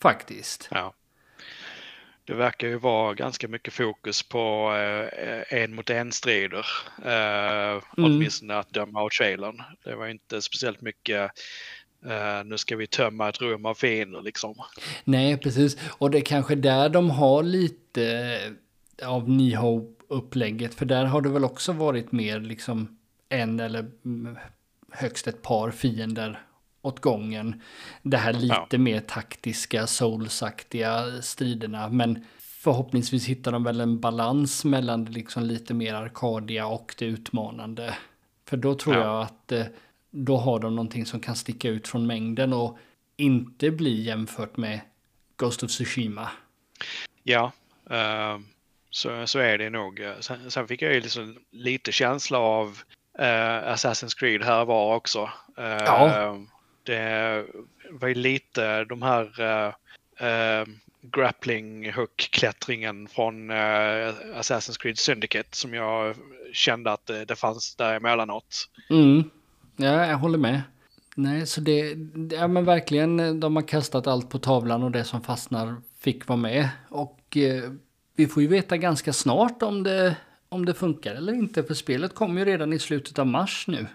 [0.00, 0.68] Faktiskt.
[0.70, 0.94] Ja.
[2.26, 6.66] Det verkar ju vara ganska mycket fokus på eh, en mot en strider.
[7.04, 7.82] Eh, mm.
[7.96, 9.62] Åtminstone att döma av trailern.
[9.84, 11.30] Det var inte speciellt mycket
[12.06, 14.54] Uh, nu ska vi tömma ett rum av fiender liksom.
[15.04, 15.76] Nej, precis.
[15.98, 18.38] Och det är kanske där de har lite
[19.02, 20.74] av Niho-upplägget.
[20.74, 23.90] För där har det väl också varit mer liksom en eller
[24.90, 26.40] högst ett par fiender
[26.84, 27.62] åt gången.
[28.02, 28.78] Det här lite ja.
[28.78, 31.88] mer taktiska, soulsaktiga striderna.
[31.88, 37.04] Men förhoppningsvis hittar de väl en balans mellan det liksom lite mer arkadiga och det
[37.04, 37.94] utmanande.
[38.48, 39.02] För då tror ja.
[39.02, 39.66] jag att eh,
[40.10, 42.78] då har de någonting som kan sticka ut från mängden och
[43.16, 44.80] inte bli jämfört med
[45.36, 46.30] Ghost of Tsushima.
[47.22, 47.52] Ja,
[47.90, 48.40] uh,
[48.90, 50.00] så, så är det nog.
[50.20, 52.66] Sen, sen fick jag ju liksom lite känsla av
[53.18, 55.22] uh, Assassin's Creed här var också.
[55.58, 56.36] Uh, ja.
[56.84, 57.44] Det
[57.90, 59.72] var ju lite de här eh,
[60.28, 60.66] eh,
[61.02, 66.16] grappling hook-klättringen från eh, Assassin's Creed Syndicate som jag
[66.52, 68.68] kände att det, det fanns där emellanåt.
[68.90, 69.30] Mm.
[69.76, 70.62] Ja, jag håller med.
[71.16, 71.96] Nej, så det,
[72.30, 76.36] ja men verkligen, de har kastat allt på tavlan och det som fastnar fick vara
[76.36, 76.68] med.
[76.88, 77.70] Och eh,
[78.16, 80.16] vi får ju veta ganska snart om det,
[80.48, 83.86] om det funkar eller inte, för spelet kommer ju redan i slutet av mars nu.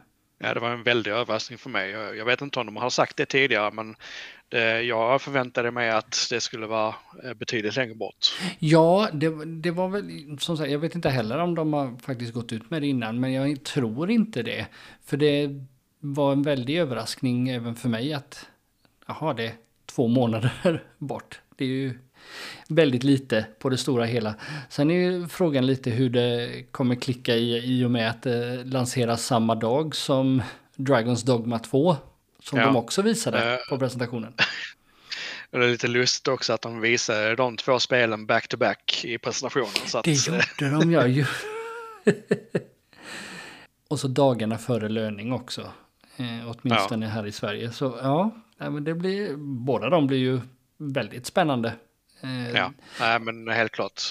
[0.42, 1.90] Ja, det var en väldig överraskning för mig.
[1.92, 3.96] Jag, vet inte om de har sagt det tidigare, men
[4.50, 8.40] det, jag förväntade mig att det skulle vara eh, betydligt längre bort.
[8.60, 12.34] Ja, det, det var väl som sagt, jag vet inte heller om de har faktiskt
[12.34, 14.68] gått ut med det innan, men jag tror inte det.
[15.06, 15.66] För det
[16.00, 18.46] var en väldig överraskning även för mig att,
[19.08, 19.54] jaha, det är
[19.86, 21.42] två månader bort.
[21.56, 22.00] Det är ju
[22.68, 24.36] väldigt lite på det stora hela.
[24.70, 28.64] Sen är ju frågan lite hur det kommer klicka i, i och med att det
[28.64, 30.42] lanseras samma dag som
[30.76, 31.96] Dragons Dogma 2
[32.44, 32.66] som ja.
[32.66, 34.34] de också visade uh, på presentationen.
[35.52, 39.18] Det är lite lust också att de visade de två spelen back to back i
[39.18, 39.88] presentationen.
[39.88, 41.08] Så att, det gjorde de ja.
[41.08, 41.26] Ju.
[43.88, 45.62] och så dagarna före löning också.
[46.18, 47.12] Eh, åtminstone ja.
[47.12, 47.72] här i Sverige.
[47.72, 50.40] Så ja, men det blir, båda de blir ju
[50.78, 51.74] väldigt spännande.
[52.22, 54.02] Eh, ja, nej, men helt klart.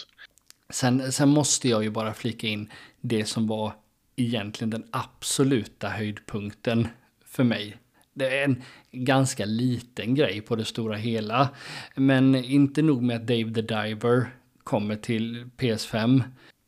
[0.71, 3.73] Sen, sen måste jag ju bara flika in det som var
[4.16, 6.88] egentligen den absoluta höjdpunkten
[7.25, 7.79] för mig
[8.18, 11.49] det är en ganska liten grej på det stora hela.
[11.94, 14.27] Men inte nog med att Dave the Diver
[14.64, 16.23] kommer till PS5.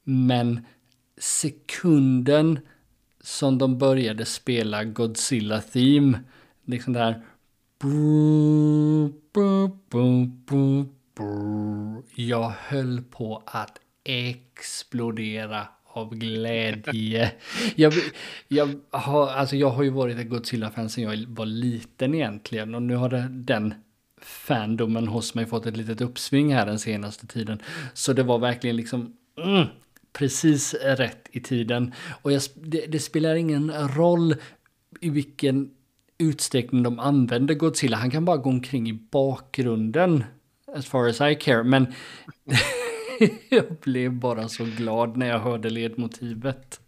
[0.05, 0.67] Men
[1.19, 2.59] sekunden
[3.21, 6.19] som de började spela Godzilla Theme,
[6.65, 7.23] liksom det här
[12.15, 17.33] jag höll på att explodera av glädje.
[17.75, 17.93] jag,
[18.49, 22.83] jag, har, alltså jag har ju varit ett Godzilla-fan sedan jag var liten egentligen och
[22.83, 23.75] nu har det, den
[24.23, 27.63] fandomen hos mig fått ett litet uppsving här den senaste tiden.
[27.95, 29.67] Så det var verkligen liksom mm,
[30.13, 31.95] precis rätt i tiden.
[32.23, 34.35] Och jag, det, det, spelar ingen roll
[35.01, 35.71] i vilken
[36.19, 37.97] utsträckning de använder Godzilla.
[37.97, 40.25] Han kan bara gå omkring i bakgrunden
[40.75, 41.63] as far as I care.
[41.63, 41.95] Men
[43.49, 46.81] jag blev bara så glad när jag hörde ledmotivet.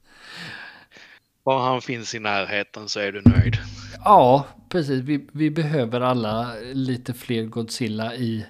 [1.45, 3.57] Bara han finns i närheten så är du nöjd.
[4.05, 5.03] Ja, precis.
[5.03, 8.47] Vi, vi behöver alla lite fler Godzilla i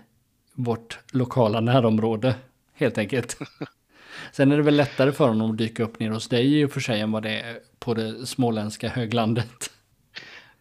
[0.54, 2.34] vårt lokala närområde,
[2.74, 3.38] helt enkelt.
[4.32, 6.72] Sen är det väl lättare för honom att dyka upp ner hos dig i och
[6.72, 9.70] för sig än vad det är på det småländska höglandet.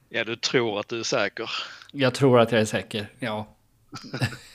[0.09, 1.49] Ja, du tror att du är säker.
[1.91, 3.55] Jag tror att jag är säker, ja.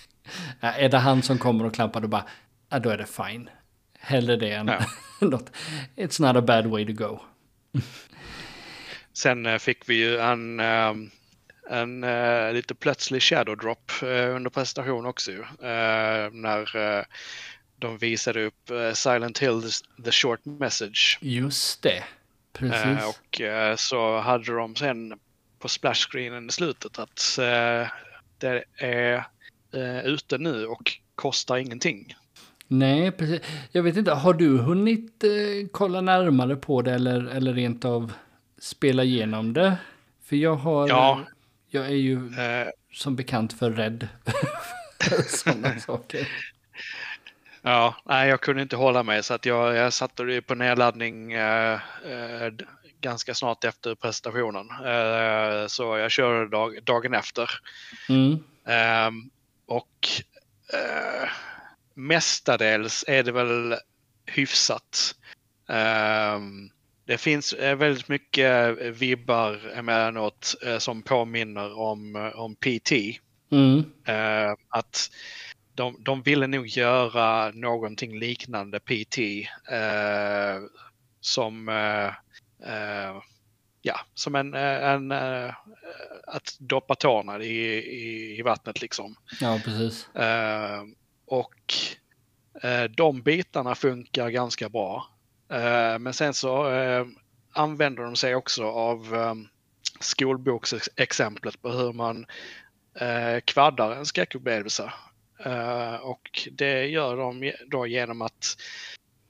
[0.60, 2.24] är det han som kommer och klampar då bara,
[2.68, 3.50] ja, då är det fine.
[3.98, 4.78] Hellre det än ja.
[5.26, 5.50] något.
[5.96, 7.20] It's not a bad way to go.
[9.12, 11.10] Sen eh, fick vi ju en, ehm,
[11.70, 15.44] en, en lite plötslig shadow drop under presentation också ju.
[16.30, 17.06] När
[17.78, 19.62] de visade upp Silent Hill
[20.04, 21.18] The Short Message.
[21.20, 22.04] Just det.
[22.52, 23.06] Precis.
[23.06, 23.40] Och
[23.78, 25.18] så hade de sen
[25.58, 27.38] på splashscreenen i slutet att
[28.38, 29.24] det är
[30.04, 32.14] ute nu och kostar ingenting.
[32.68, 33.40] Nej, precis.
[33.72, 35.30] Jag vet inte, har du hunnit eh,
[35.72, 38.12] kolla närmare på det eller, eller rent av
[38.58, 39.76] spela igenom det?
[40.24, 40.88] För jag har...
[40.88, 41.20] Ja.
[41.68, 42.68] Jag är ju eh.
[42.92, 44.08] som bekant för rädd
[44.98, 46.28] för sådana saker.
[47.62, 51.32] Ja, nej, jag kunde inte hålla mig så att jag, jag satte det på nedladdning
[51.32, 52.52] eh, eh,
[53.00, 54.70] ganska snart efter presentationen.
[54.70, 57.50] Eh, så jag körde dag, dagen efter.
[58.08, 58.38] Mm.
[59.68, 60.08] Ehm, och
[60.72, 61.28] eh,
[61.94, 63.76] mestadels är det väl
[64.26, 65.14] hyfsat.
[65.68, 66.70] Um,
[67.04, 72.92] det finns eh, väldigt mycket vibbar emellanåt uh, som påminner om, uh, om PT.
[73.50, 73.78] Mm.
[74.08, 75.10] Uh, att
[75.74, 79.18] de, de ville nog göra någonting liknande PT
[81.20, 81.68] som
[83.86, 85.12] ja, som en, en
[86.26, 89.16] att doppa tårna i, i, i vattnet liksom.
[89.40, 90.08] Ja, precis.
[91.26, 91.74] Och
[92.62, 95.08] eh, de bitarna funkar ganska bra.
[95.52, 97.06] Eh, men sen så eh,
[97.52, 99.34] använder de sig också av eh,
[100.00, 102.26] skolboksexemplet på hur man
[103.00, 104.92] eh, kvaddar en skräckupplevelse.
[105.44, 108.56] Eh, och det gör de då genom att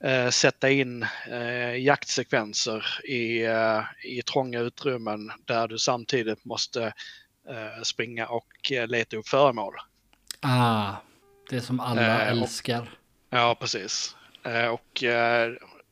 [0.03, 6.93] eh, sätta in eh, jaktsekvenser i, eh, i trånga utrymmen där du samtidigt måste
[7.49, 9.73] eh, springa och eh, leta upp föremål.
[10.41, 10.93] Ah,
[11.49, 12.81] det som alla eh, älskar.
[12.81, 12.87] Och,
[13.29, 14.15] ja, precis.
[14.71, 15.03] Och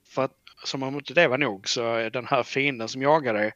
[0.08, 0.32] för att
[0.64, 3.52] som om inte det var nog så är den här fienden som jagar dig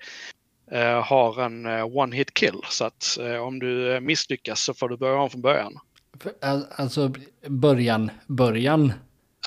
[1.04, 2.62] har en one hit kill.
[2.70, 5.80] Så att om du misslyckas så får du börja om från början.
[6.76, 7.14] Alltså
[7.48, 8.94] början, början?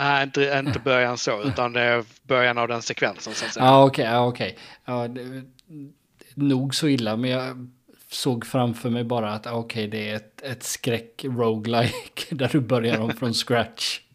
[0.03, 3.65] Nej, inte, inte början så, utan det är början av den sekvensen så att säga.
[3.65, 5.07] Ja, okej, okay, ja.
[5.07, 5.15] Okay.
[5.17, 5.23] Ja,
[6.35, 7.69] nog så illa, men jag
[8.09, 12.61] såg framför mig bara att okej, okay, det är ett, ett skräck roguelike där du
[12.61, 14.01] börjar om från scratch.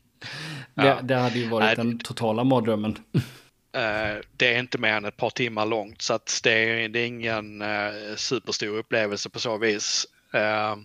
[0.73, 0.99] Det, ja.
[1.01, 2.97] det hade ju varit Nej, den totala mardrömmen.
[3.15, 6.99] Uh, det är inte mer än ett par timmar långt så att det, är, det
[6.99, 10.05] är ingen uh, superstor upplevelse på så vis.
[10.35, 10.75] Uh,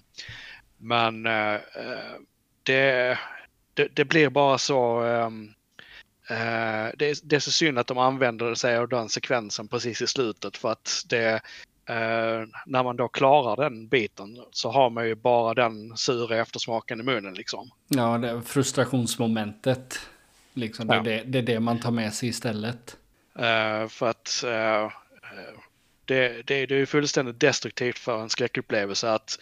[0.79, 1.23] men
[2.62, 3.19] det,
[3.74, 5.54] det, det, blir bara så um,
[6.98, 10.06] det, är, det är så synd att de använder sig av den sekvensen precis i
[10.06, 11.42] slutet för att det,
[11.87, 17.00] Eh, när man då klarar den biten så har man ju bara den sura eftersmaken
[17.00, 17.70] i munnen liksom.
[17.88, 19.98] Ja, det frustrationsmomentet.
[20.54, 21.00] Liksom, det, ja.
[21.00, 22.96] är det, det, är det man tar med sig istället.
[23.38, 24.92] Uh, för att uh,
[26.04, 29.38] det, det, det är fullständigt destruktivt för en skräckupplevelse att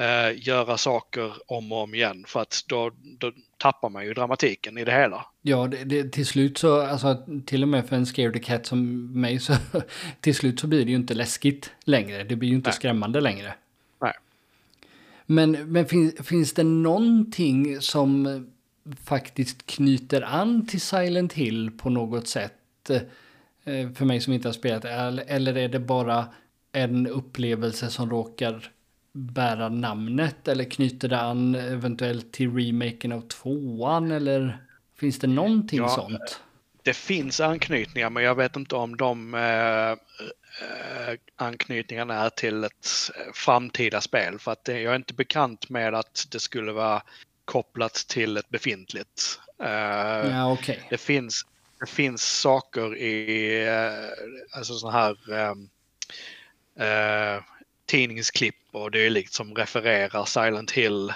[0.00, 2.24] uh, göra saker om och om igen.
[2.28, 5.26] För att då, då tappar man ju dramatiken i det hela.
[5.42, 9.06] Ja, det, det, till slut så, alltså till och med för en scared cat som
[9.20, 9.54] mig så
[10.20, 12.24] till slut så blir det ju inte läskigt längre.
[12.24, 12.76] Det blir ju inte Nej.
[12.76, 13.54] skrämmande längre.
[14.00, 14.12] Nej.
[15.26, 18.46] Men, men finns, finns det någonting som
[19.04, 22.90] faktiskt knyter an till Silent Hill på något sätt?
[23.64, 26.26] Eh, för mig som inte har spelat Eller är det bara
[26.72, 28.70] en upplevelse som råkar
[29.14, 30.48] bära namnet?
[30.48, 34.10] Eller knyter det an eventuellt till remaken av tvåan?
[34.10, 34.58] Eller
[35.00, 36.40] finns det någonting ja, sånt?
[36.82, 39.96] Det finns anknytningar men jag vet inte om de eh, eh
[41.36, 44.38] anknytningarna är till ett eh, framtida spel.
[44.38, 47.02] För att jag är inte bekant med att det skulle vara
[47.44, 49.40] kopplat till ett befintligt.
[49.62, 49.68] Uh,
[50.30, 50.76] ja, okay.
[50.90, 51.46] det, finns,
[51.80, 55.56] det finns saker i uh, alltså sådana här uh,
[57.94, 61.10] tidningsklipp och dylikt som refererar Silent Hill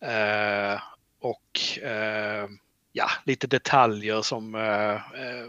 [0.00, 0.80] eh,
[1.20, 2.48] och eh,
[2.92, 5.46] ja, lite detaljer som eh, eh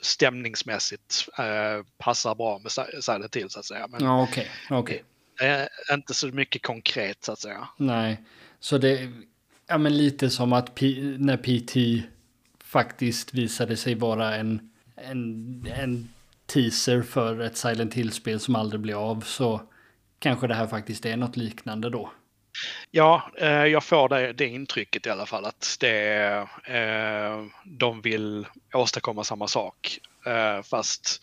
[0.00, 2.72] stämningsmässigt eh, passar bra med
[3.02, 3.86] Silent Hill så att säga.
[3.88, 4.50] Men ja, okej.
[4.70, 5.00] Okay,
[5.40, 5.68] okay.
[5.92, 7.68] inte så mycket konkret så att säga.
[7.76, 8.22] Nej,
[8.60, 9.12] så det
[9.66, 12.06] ja, men lite som att P när PT
[12.64, 16.08] faktiskt visade sig vara en, en, en
[16.46, 19.60] teaser för ett Silent Hill-spel som aldrig blev av så
[20.18, 22.12] kanske det här faktiskt är något liknande då.
[22.90, 28.46] Ja, eh, jag får det, det, intrycket i alla fall att det, eh, de vill
[28.74, 29.98] åstadkomma samma sak.
[30.26, 31.22] Eh, fast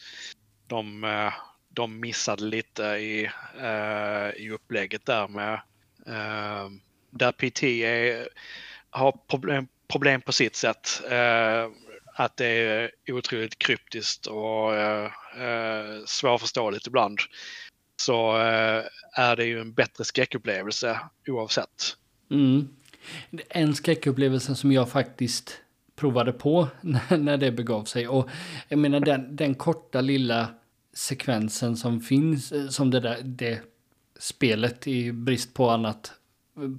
[0.67, 1.33] de, eh,
[1.69, 3.29] de missade lite i,
[3.61, 5.53] eh, i upplägget där med
[6.07, 6.69] eh,
[7.09, 8.27] där PT är,
[8.89, 11.01] har problem, problem på sitt sätt.
[11.09, 11.67] Eh,
[12.15, 17.19] att det är otroligt kryptiskt och eh, eh, svårförståeligt ibland
[18.05, 18.83] så eh,
[19.13, 21.97] är det ju en bättre skräckupplevelse oavsett.
[22.31, 22.67] Mm.
[23.49, 25.61] En skräckupplevelse som jag faktiskt
[25.95, 26.67] provade på
[27.09, 28.07] när det begav sig.
[28.07, 28.29] Och
[28.67, 30.47] jag menar den, den korta lilla
[30.93, 33.61] sekvensen som finns, eh, som det där det
[34.19, 36.13] spelet i brist på annat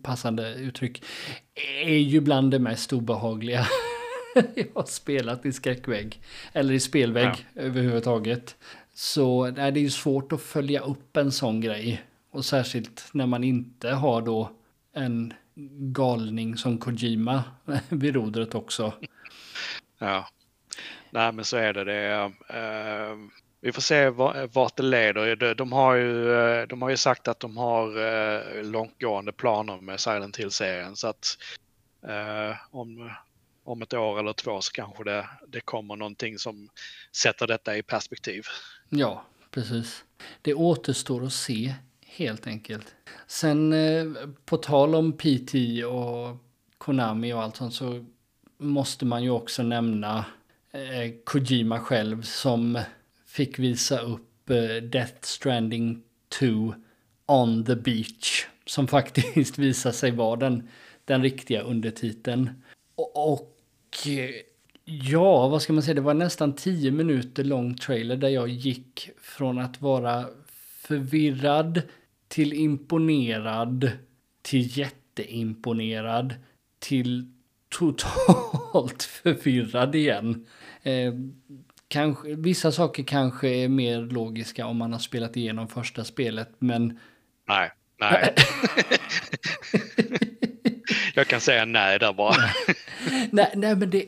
[0.02, 1.02] passande uttryck,
[1.84, 3.66] är ju bland det mest obehagliga
[4.54, 6.20] jag har spelat i skräckvägg.
[6.52, 7.62] Eller i spelvägg ja.
[7.62, 8.56] överhuvudtaget.
[8.94, 12.02] Så nej, det är ju svårt att följa upp en sån grej.
[12.30, 14.50] Och särskilt när man inte har då
[14.92, 15.34] en
[15.92, 17.44] galning som Kojima
[17.88, 18.92] vid rodret också.
[19.98, 20.28] Ja,
[21.10, 21.84] nej men så är det.
[21.84, 23.18] det uh,
[23.60, 24.08] vi får se
[24.52, 25.54] vart det leder.
[25.54, 30.00] De har ju, eh, de har ju sagt att de har uh, långtgående planer med
[30.00, 30.96] Silent Hill-serien.
[30.96, 31.38] Så att
[32.08, 33.10] uh, om,
[33.64, 36.68] om ett år eller två så kanske det, det kommer någonting som
[37.12, 38.44] sätter detta i perspektiv.
[38.96, 40.04] Ja, precis.
[40.42, 41.74] Det återstår att se
[42.06, 42.94] helt enkelt.
[43.26, 44.04] Sen eh,
[44.44, 45.54] på tal om PT
[45.88, 46.36] och
[46.78, 48.04] Konami och allt sånt så
[48.58, 50.24] måste man ju också nämna
[50.72, 52.78] eh, Kojima själv som
[53.26, 56.74] fick visa upp eh, Death Stranding 2
[57.26, 58.46] on the beach.
[58.66, 60.68] Som faktiskt visar sig vara den,
[61.04, 62.50] den riktiga undertiteln.
[62.94, 63.58] Och, och
[64.06, 64.30] eh,
[64.84, 65.94] Ja, vad ska man säga?
[65.94, 70.24] Det var nästan tio minuter lång trailer där jag gick från att vara
[70.86, 71.82] förvirrad
[72.28, 73.90] till imponerad
[74.42, 76.34] till jätteimponerad
[76.78, 77.32] till
[77.68, 80.46] totalt förvirrad igen.
[80.82, 81.14] Eh,
[81.88, 86.98] kanske, vissa saker kanske är mer logiska om man har spelat igenom första spelet, men...
[87.48, 87.70] Nej,
[88.00, 88.34] nej.
[91.14, 92.36] jag kan säga nej där bara.
[93.30, 94.04] nej, nej, men det,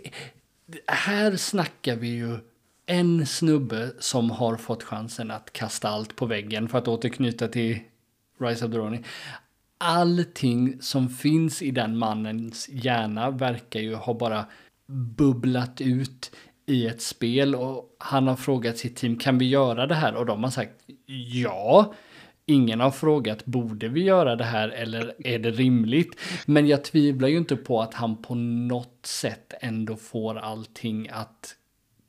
[0.87, 2.39] här snackar vi ju
[2.87, 7.79] en snubbe som har fått chansen att kasta allt på väggen för att återknyta till
[8.41, 9.05] Rise of the Ronin.
[9.79, 14.47] Allting som finns i den mannens hjärna verkar ju ha bara
[14.87, 16.33] bubblat ut
[16.67, 20.27] i ett spel och han har frågat sitt team kan vi göra det här och
[20.27, 20.73] de har sagt
[21.33, 21.95] ja.
[22.49, 26.21] Ingen har frågat borde vi göra det här eller är det rimligt?
[26.47, 31.57] Men jag tvivlar ju inte på att han på något sätt ändå får allting att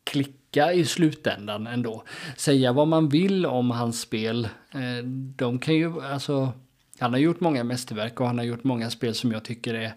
[0.03, 2.03] klicka i slutändan ändå.
[2.35, 4.45] Säga vad man vill om hans spel.
[4.73, 6.53] Eh, de kan ju, alltså,
[6.99, 9.93] han har gjort många mästerverk och han har gjort många spel som jag tycker är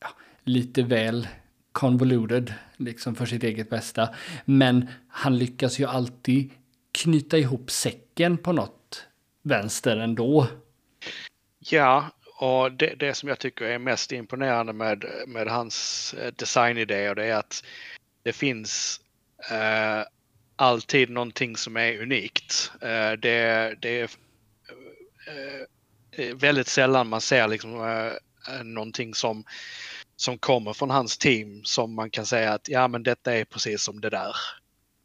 [0.00, 0.08] ja,
[0.44, 1.28] lite väl
[1.72, 4.08] convoluted, liksom för sitt eget bästa.
[4.44, 6.50] Men han lyckas ju alltid
[6.92, 8.77] knyta ihop säcken på något
[9.42, 10.46] vänster ändå.
[11.58, 12.10] Ja,
[12.40, 17.24] och det, det som jag tycker är mest imponerande med, med hans eh, designidéer det
[17.24, 17.64] är att
[18.22, 19.00] det finns
[19.50, 20.02] eh,
[20.56, 22.72] alltid någonting som är unikt.
[22.80, 24.10] Eh, det, det är
[26.10, 29.44] eh, väldigt sällan man ser liksom, eh, någonting som,
[30.16, 33.82] som kommer från hans team som man kan säga att ja men detta är precis
[33.82, 34.34] som det där.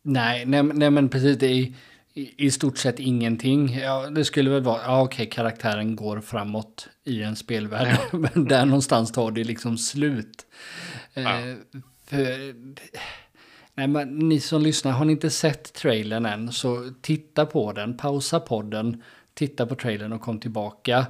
[0.01, 1.73] Nej, nej, nej men precis det är
[2.15, 3.73] i, stort sett ingenting.
[3.73, 7.97] Ja, det skulle väl vara, ja okej, karaktären går framåt i en spelvärld.
[8.11, 8.17] Ja.
[8.33, 10.45] Men där någonstans tar det liksom slut.
[11.13, 11.39] Ja.
[11.39, 11.55] Eh,
[12.05, 12.55] för,
[13.73, 17.97] nej, men ni som lyssnar, har ni inte sett trailern än så titta på den,
[17.97, 19.03] pausa podden,
[19.33, 21.05] titta på trailern och kom tillbaka.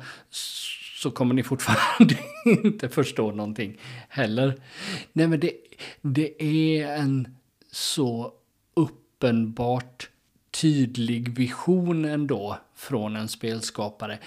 [1.00, 2.18] Så kommer ni fortfarande
[2.64, 3.80] inte förstå någonting
[4.10, 4.56] heller.
[5.14, 5.52] Nej men det,
[6.02, 7.38] det är en
[7.72, 8.34] så
[8.74, 10.10] uppenbart
[10.62, 14.20] tydlig vision ändå från en spelskapare.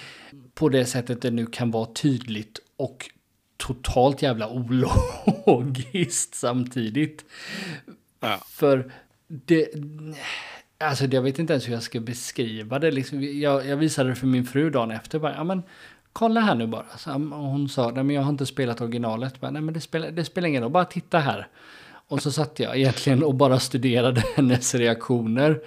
[0.54, 3.10] På det sättet det nu kan vara tydligt och
[3.56, 7.24] totalt jävla ologiskt samtidigt.
[8.20, 8.40] Ja.
[8.48, 8.92] För
[9.28, 9.68] det...
[10.78, 12.90] Alltså jag vet inte ens hur jag ska beskriva det.
[12.90, 15.18] Liksom, jag, jag visade det för min fru dagen efter.
[15.18, 15.62] Bara, ja, men,
[16.12, 16.86] kolla här nu bara.
[16.96, 19.40] Så, hon sa, nej men jag har inte spelat originalet.
[19.40, 21.48] Bara, nej men det spelar, det spelar ingen roll, bara titta här.
[22.08, 25.60] Och så satt jag egentligen och bara studerade hennes reaktioner.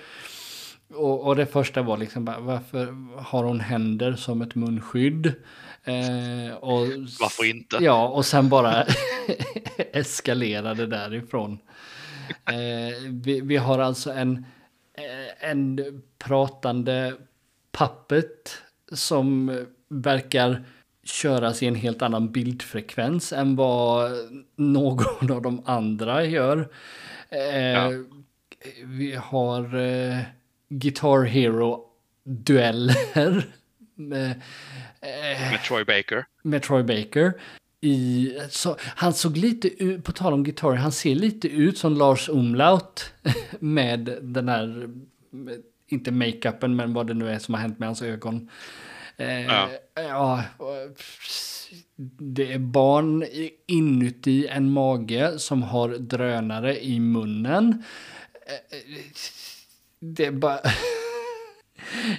[0.94, 2.86] Och, och, det första var liksom varför
[3.22, 5.34] har hon händer som ett munskydd?
[5.84, 6.88] Eh, och,
[7.20, 7.78] varför inte?
[7.82, 8.86] Ja, och sen bara
[9.78, 11.60] eskalerade därifrån.
[12.46, 14.46] Eh, vi, vi, har alltså en,
[14.94, 17.14] eh, en pratande
[17.72, 18.58] pappet
[18.92, 20.64] som verkar
[21.04, 24.12] köras i en helt annan bildfrekvens än vad
[24.56, 26.70] någon av de andra gör.
[27.30, 27.92] Eh, ja.
[28.84, 30.18] Vi har eh,
[30.70, 32.96] Guitar Hero-dueller.
[33.96, 34.32] Med,
[35.02, 36.26] eh, med Troy Baker.
[36.42, 37.34] Med Troy Baker.
[37.82, 41.94] I, så, han såg lite ut, på tal om gitarr, han ser lite ut som
[41.94, 43.14] Lars Umlaut
[43.60, 44.90] med den här,
[45.88, 48.50] inte makeupen men vad det nu är som har hänt med hans ögon.
[49.18, 49.70] Eh, ja.
[49.94, 50.44] ja.
[52.18, 53.26] Det är barn
[53.68, 57.84] inuti en mage som har drönare i munnen.
[58.48, 59.04] Eh,
[60.00, 60.60] det är bara...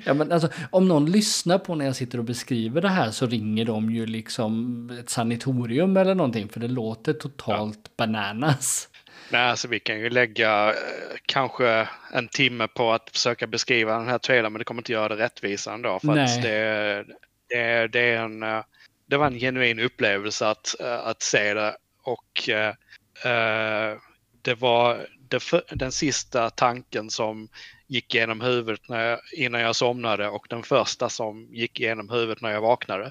[0.05, 3.27] Ja, men alltså, om någon lyssnar på när jag sitter och beskriver det här så
[3.27, 7.91] ringer de ju liksom ett sanatorium eller någonting för det låter totalt ja.
[7.97, 8.89] bananas.
[9.31, 10.75] Nej, alltså vi kan ju lägga eh,
[11.27, 15.17] kanske en timme på att försöka beskriva den här trailern men det kommer inte göra
[15.17, 15.99] det rättvisa ändå.
[15.99, 16.25] För Nej.
[16.25, 17.05] att det,
[17.49, 18.65] det, det, är en, eh,
[19.07, 22.75] det var en genuin upplevelse att, eh, att se det och eh,
[24.43, 25.07] det var
[25.71, 27.49] den sista tanken som
[27.87, 32.43] gick genom huvudet när jag, innan jag somnade och den första som gick genom huvudet
[32.43, 33.11] när jag vaknade.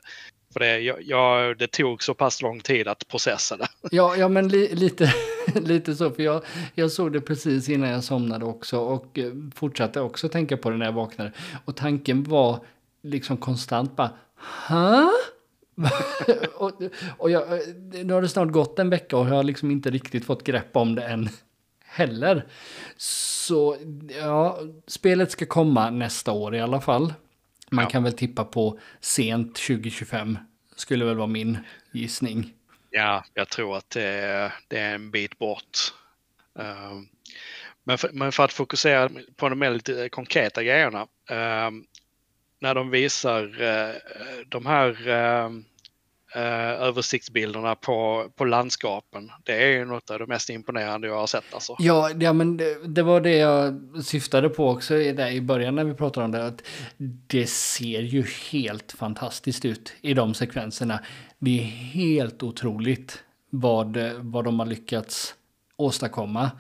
[0.54, 3.68] För det, jag, jag, det tog så pass lång tid att processa det.
[3.92, 5.14] Ja, ja men li, lite,
[5.56, 6.12] lite så.
[6.12, 6.44] För jag,
[6.76, 10.78] jag såg det precis innan jag somnade också och eh, fortsatte också tänka på det
[10.78, 11.32] när jag vaknade.
[11.66, 12.60] Och tanken var
[13.04, 14.12] liksom konstant bara,
[14.68, 15.12] ha?
[16.56, 16.72] och,
[17.18, 17.60] och jag, eh,
[18.04, 20.76] nu har det snart gått en vecka och jag har liksom inte riktigt fått grepp
[20.76, 21.30] om det än
[21.90, 22.46] heller.
[22.98, 23.78] Så
[24.22, 27.14] ja, spelet ska komma nästa år i alla fall.
[27.70, 27.90] Man ja.
[27.90, 30.38] kan väl tippa på sent 2025.
[30.76, 31.58] Skulle väl vara min
[31.92, 32.54] gissning.
[32.90, 35.94] Ja, jag tror att det är, det är en bit bort.
[36.60, 37.02] Uh,
[37.84, 41.02] men, för, men, för, att fokusera på de lite konkreta grejerna.
[41.32, 41.72] Uh,
[42.60, 43.96] när de visar uh,
[44.48, 45.66] de här ehm,
[46.36, 49.32] eh, översiktsbilderna på, på landskapen.
[49.44, 51.54] Det är ju något av det mest imponerande jag har sett.
[51.54, 51.76] Alltså.
[51.80, 55.76] Ja, ja men det, det var det jag syftade på också i, där i början
[55.76, 56.46] när vi pratade om det.
[56.46, 56.64] Att
[57.28, 61.00] det ser ju helt fantastiskt ut i de sekvenserna.
[61.40, 65.36] Det är helt otroligt vad, vad de har lyckats
[65.76, 66.52] åstadkomma.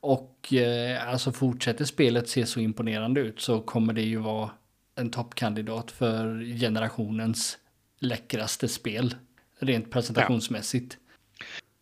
[0.00, 4.50] Och eh, alltså fortsätter spelet se så imponerande ut så kommer det ju vara
[4.94, 7.58] en toppkandidat för generationens
[8.02, 9.14] läckraste spel.
[9.58, 10.96] Rent presentationsmässigt.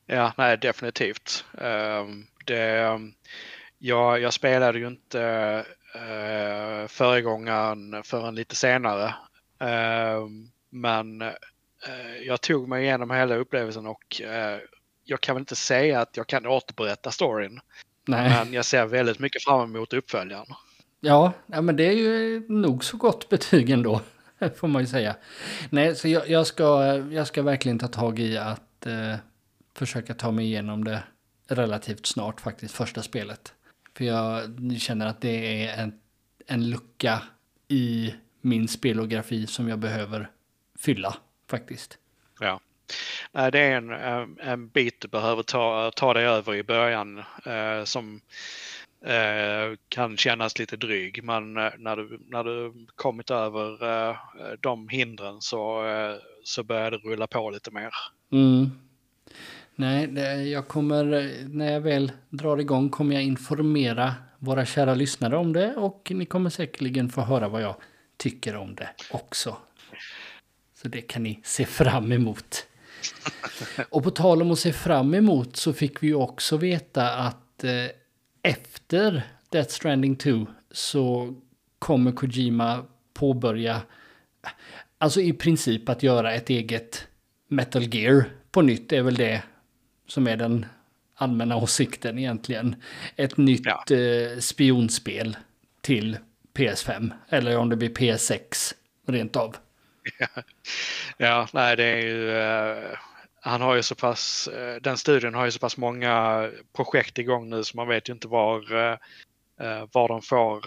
[0.06, 1.44] Ja, ja nej definitivt.
[1.54, 2.06] Uh,
[2.46, 3.00] det,
[3.78, 5.64] jag, jag spelade ju inte
[5.96, 9.14] uh, föregångaren förrän lite senare.
[9.62, 10.28] Uh,
[10.70, 14.58] men uh, jag tog mig igenom hela upplevelsen och uh,
[15.04, 17.60] jag kan väl inte säga att jag kan återberätta storyn.
[18.06, 18.30] Nej.
[18.30, 20.46] Men jag ser väldigt mycket fram emot uppföljaren.
[21.00, 24.00] Ja, ja, men det är ju nog så gott betyg ändå.
[24.56, 25.16] får man ju säga.
[25.70, 29.16] Nej, så jag, jag, ska, jag ska verkligen ta tag i att eh,
[29.74, 31.02] försöka ta mig igenom det
[31.48, 33.52] relativt snart faktiskt, första spelet.
[33.96, 34.42] För jag
[34.78, 35.92] känner att det är en,
[36.46, 37.22] en lucka
[37.68, 40.30] i min spelografi som jag behöver
[40.78, 41.16] fylla
[41.50, 41.98] faktiskt.
[42.40, 42.60] Ja.
[43.32, 47.84] Det är en, eh, en bit du behöver ta, ta dig över i början eh,
[47.84, 48.20] som
[49.04, 54.16] Eh, kan kännas lite dryg men eh, när du, när du kommit över eh,
[54.60, 55.84] de hindren så,
[56.44, 57.90] så börjar det rulla på lite mer.
[58.32, 58.70] Mm.
[59.74, 61.04] Nej, det, jag kommer,
[61.48, 66.26] när jag väl drar igång kommer jag informera våra kära lyssnare om det och ni
[66.26, 67.74] kommer säkerligen få höra vad jag
[68.16, 69.56] tycker om det också.
[70.82, 72.66] Så det kan ni se fram emot.
[73.90, 77.64] Och på tal om att se fram emot så fick vi också veta att
[78.42, 81.34] efter Death Stranding 2 så
[81.78, 82.84] kommer Kojima
[83.14, 83.82] påbörja,
[84.98, 87.06] alltså i princip att göra ett eget
[87.48, 88.88] Metal Gear på nytt.
[88.88, 89.42] Det är väl det
[90.06, 90.66] som är den
[91.14, 92.76] allmänna åsikten egentligen.
[93.16, 93.96] Ett nytt ja.
[93.96, 95.36] eh, spionspel
[95.80, 96.18] till
[96.54, 97.10] PS5.
[97.28, 98.74] Eller om det blir PS6
[99.06, 99.56] rent av.
[100.18, 100.26] Ja,
[101.16, 102.30] ja nej det är ju...
[102.30, 102.98] Uh
[103.40, 107.50] han har ju så pass, eh, den studien har ju så pass många projekt igång
[107.50, 108.96] nu så man vet ju inte var, eh,
[109.60, 110.60] eh, var de får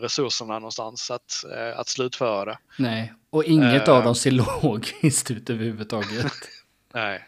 [0.00, 1.44] resurserna någonstans att,
[1.74, 2.58] att slutföra det.
[2.78, 4.30] Nej, och inget uh, av dem ser
[4.62, 6.32] logiskt ut överhuvudtaget.
[6.94, 7.24] Nej.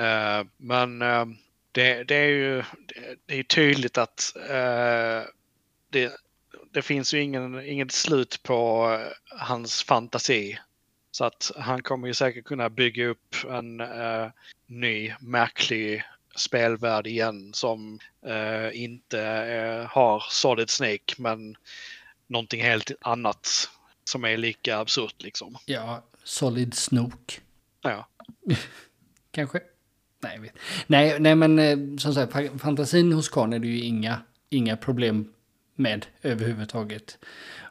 [0.00, 1.26] Uh, men uh,
[1.72, 2.62] det, det, är ju
[3.26, 4.32] det är tydligt att
[5.90, 6.12] det,
[6.72, 8.88] det finns ju ingen, inget slut på
[9.38, 10.58] hans fantasi
[11.14, 14.30] så att han kommer ju säkert kunna bygga upp en uh,
[14.66, 16.02] ny märklig
[16.36, 21.56] spelvärld igen som uh, inte uh, har Solid Snake men
[22.26, 23.70] någonting helt annat
[24.04, 25.56] som är lika absurt liksom.
[25.66, 27.40] Ja, Solid Snook.
[27.82, 28.08] Ja.
[29.30, 29.60] Kanske.
[30.20, 30.52] Nej, vet.
[30.86, 34.18] Nej, nej, men eh, som sagt, fantasin hos Karn är det ju inga,
[34.50, 35.32] inga problem
[35.74, 37.18] med överhuvudtaget.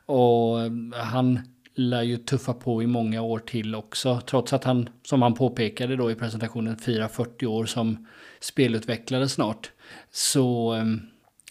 [0.06, 4.22] Och eh, han lär ju tuffa på i många år till också.
[4.22, 8.08] Trots att han, som han påpekade då i presentationen, firar 40 år som
[8.40, 9.72] spelutvecklare snart.
[10.12, 10.86] Så eh,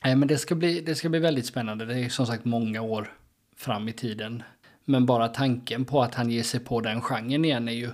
[0.05, 1.85] nej, men det ska, bli, det ska bli väldigt spännande.
[1.85, 3.12] Det är som sagt många år
[3.57, 4.43] fram i tiden.
[4.85, 7.91] Men bara tanken på att han ger sig på den genren igen är ju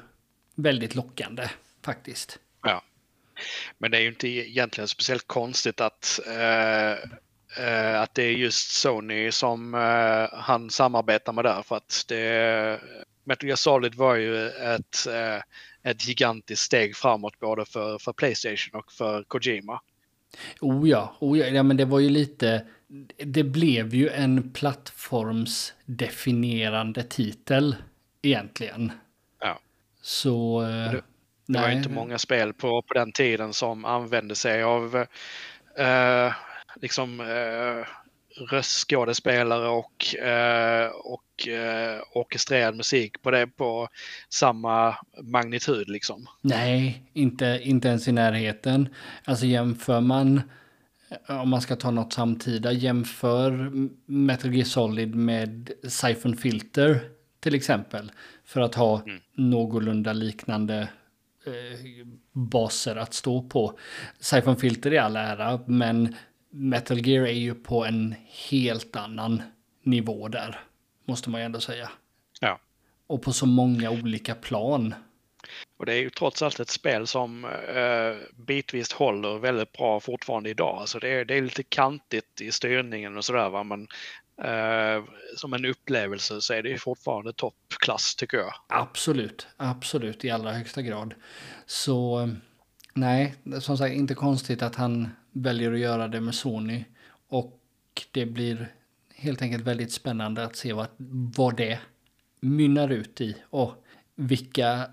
[0.54, 1.48] väldigt lockande
[1.84, 2.38] faktiskt.
[2.62, 2.82] Ja.
[3.78, 7.10] Men det är ju inte egentligen speciellt konstigt att, eh,
[8.02, 11.62] att det är just Sony som eh, han samarbetar med där.
[11.62, 12.80] För att det,
[13.24, 15.42] Metal Gear Solid var ju ett, eh,
[15.90, 19.80] ett gigantiskt steg framåt både för, för Playstation och för Kojima.
[20.60, 22.66] Oh ja, oh ja, ja, men det var ju lite...
[23.16, 27.76] Det blev ju en plattformsdefinierande titel
[28.22, 28.92] egentligen.
[29.40, 29.58] Ja.
[30.02, 30.60] Så...
[30.60, 31.02] Det,
[31.46, 31.62] det nej.
[31.62, 35.06] var inte många spel på, på den tiden som använde sig av
[35.78, 36.32] eh,
[36.80, 37.86] liksom eh,
[38.50, 43.88] röstskådespelare och, eh, och eh, orkestrerad musik på det på
[44.28, 46.26] samma magnitud liksom.
[46.40, 48.88] Nej, inte, inte ens i närheten.
[49.24, 50.42] Alltså jämför man,
[51.26, 53.72] om man ska ta något samtida, jämför
[54.06, 57.00] Metal Gear Solid med Siphon Filter
[57.40, 58.12] till exempel.
[58.44, 59.20] För att ha mm.
[59.34, 60.88] någorlunda liknande
[61.46, 63.78] eh, baser att stå på.
[64.20, 66.14] Siphon Filter i all ära, men
[66.50, 68.14] Metal Gear är ju på en
[68.50, 69.42] helt annan
[69.82, 70.60] nivå där.
[71.04, 71.90] Måste man ju ändå säga.
[72.40, 72.60] Ja.
[73.06, 74.94] Och på så många olika plan.
[75.76, 80.50] Och det är ju trots allt ett spel som eh, bitvis håller väldigt bra fortfarande
[80.50, 80.78] idag.
[80.80, 83.64] Alltså det, är, det är lite kantigt i styrningen och sådär va.
[83.64, 83.88] Men
[84.42, 85.04] eh,
[85.36, 88.54] som en upplevelse så är det ju fortfarande toppklass tycker jag.
[88.68, 91.14] Absolut, absolut i allra högsta grad.
[91.66, 92.30] Så
[92.94, 95.08] nej, som sagt inte konstigt att han
[95.42, 96.84] väljer att göra det med Sony.
[97.28, 97.60] Och
[98.12, 98.72] det blir
[99.14, 100.86] helt enkelt väldigt spännande att se vad,
[101.36, 101.78] vad det
[102.40, 103.36] mynnar ut i.
[103.50, 103.84] Och
[104.14, 104.90] vilka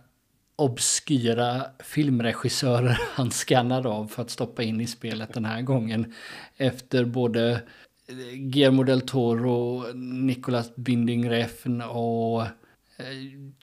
[0.56, 6.14] obskyra filmregissörer han skannar av för att stoppa in i spelet den här gången.
[6.58, 7.62] Efter både
[8.34, 12.50] Guillermo del Toro, Nicolas Binding Refn och eh,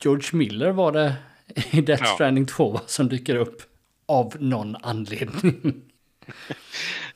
[0.01, 1.15] George Miller var det
[1.71, 2.15] i Death.
[2.15, 3.63] Stranding 2 som dyker upp
[4.07, 5.83] av någon anledning.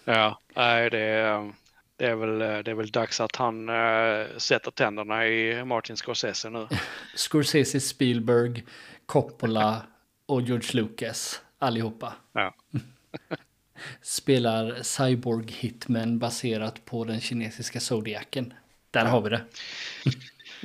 [0.05, 1.53] ja, nej, det är,
[1.97, 6.51] det, är väl, det är väl dags att han äh, sätter tänderna i Martin Scorsese
[6.51, 6.69] nu.
[7.15, 8.65] Scorsese, Spielberg,
[9.07, 9.83] Coppola
[10.27, 12.13] och George Lucas, allihopa.
[12.33, 12.55] Ja.
[14.03, 18.55] Spelar Cyborg Hitman baserat på den kinesiska Zodiacen.
[18.91, 19.45] Där har vi det.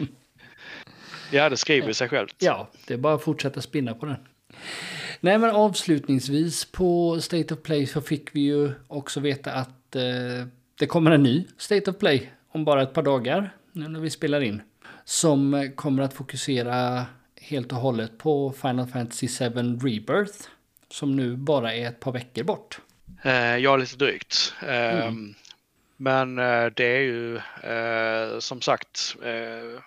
[1.31, 2.35] ja, det skriver sig självt.
[2.39, 4.27] Ja, det är bara att fortsätta spinna på den.
[5.23, 10.47] Nej men avslutningsvis på State of Play så fick vi ju också veta att eh,
[10.79, 14.09] det kommer en ny State of Play om bara ett par dagar nu när vi
[14.09, 14.61] spelar in.
[15.05, 17.05] Som kommer att fokusera
[17.41, 19.45] helt och hållet på Final Fantasy 7
[19.83, 20.47] Rebirth.
[20.89, 22.79] Som nu bara är ett par veckor bort.
[23.23, 24.53] Eh, ja, lite drygt.
[24.61, 25.35] Eh, mm.
[25.97, 29.81] Men eh, det är ju eh, som sagt eh,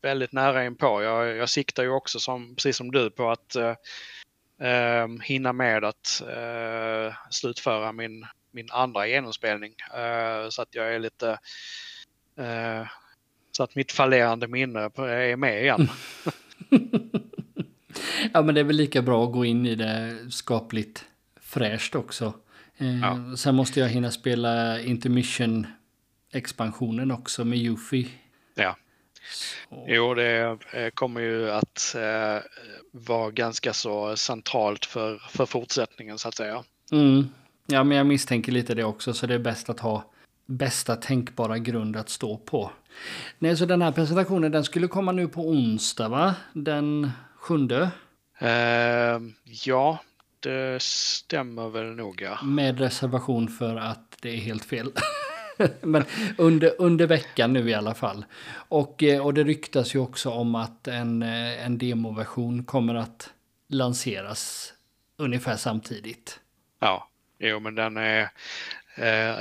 [0.00, 1.02] väldigt nära inpå.
[1.02, 3.56] Jag, jag siktar ju också som, precis som du på att
[4.62, 9.74] eh, hinna med att eh, slutföra min, min andra genomspelning.
[9.94, 11.38] Eh, så att jag är lite...
[12.38, 12.86] Eh,
[13.52, 15.88] så att mitt fallerande minne är med igen.
[18.32, 21.04] ja men det är väl lika bra att gå in i det skapligt
[21.40, 22.34] fräscht också.
[22.76, 23.36] Eh, ja.
[23.36, 28.08] Sen måste jag hinna spela intermission-expansionen också med Yuffie.
[29.86, 32.42] Jo, det eh, kommer ju att eh,
[32.90, 36.64] vara ganska så centralt för, för fortsättningen så att säga.
[36.92, 37.28] Mm.
[37.66, 40.04] Ja, men jag misstänker lite det också, så det är bäst att ha
[40.46, 42.70] bästa tänkbara grund att stå på.
[43.38, 46.34] Nej, så den här presentationen den skulle komma nu på onsdag, va?
[46.52, 47.90] Den sjunde?
[48.42, 49.28] Uh,
[49.64, 49.98] ja,
[50.40, 52.42] det stämmer väl nog, ja.
[52.42, 54.92] Med reservation för att det är helt fel.
[55.80, 56.04] Men
[56.38, 58.24] under, under veckan nu i alla fall.
[58.54, 63.30] Och, eh, och det ryktas ju också om att en, eh, en demoversion kommer att
[63.68, 64.72] lanseras
[65.16, 66.40] ungefär samtidigt.
[66.80, 67.08] Ja,
[67.38, 68.22] jo men den är,
[68.96, 69.36] eh,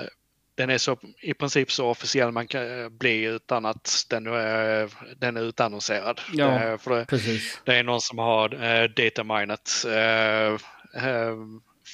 [0.56, 4.90] den är så, i princip så officiell man kan eh, bli utan att den, är,
[5.18, 6.22] den är utannonserad.
[6.34, 7.62] Ja, för det, precis.
[7.66, 10.58] det är någon som har eh, dataminat eh,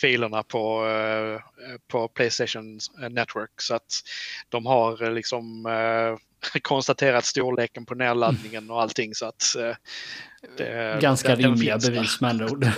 [0.01, 1.41] filerna på, eh,
[1.87, 2.79] på Playstation
[3.09, 3.61] Network.
[3.61, 3.91] Så att
[4.49, 9.55] de har eh, liksom eh, konstaterat storleken på nedladdningen och allting så att...
[9.55, 9.75] Eh,
[10.57, 12.67] det, Ganska det, rimliga bevis med andra ord.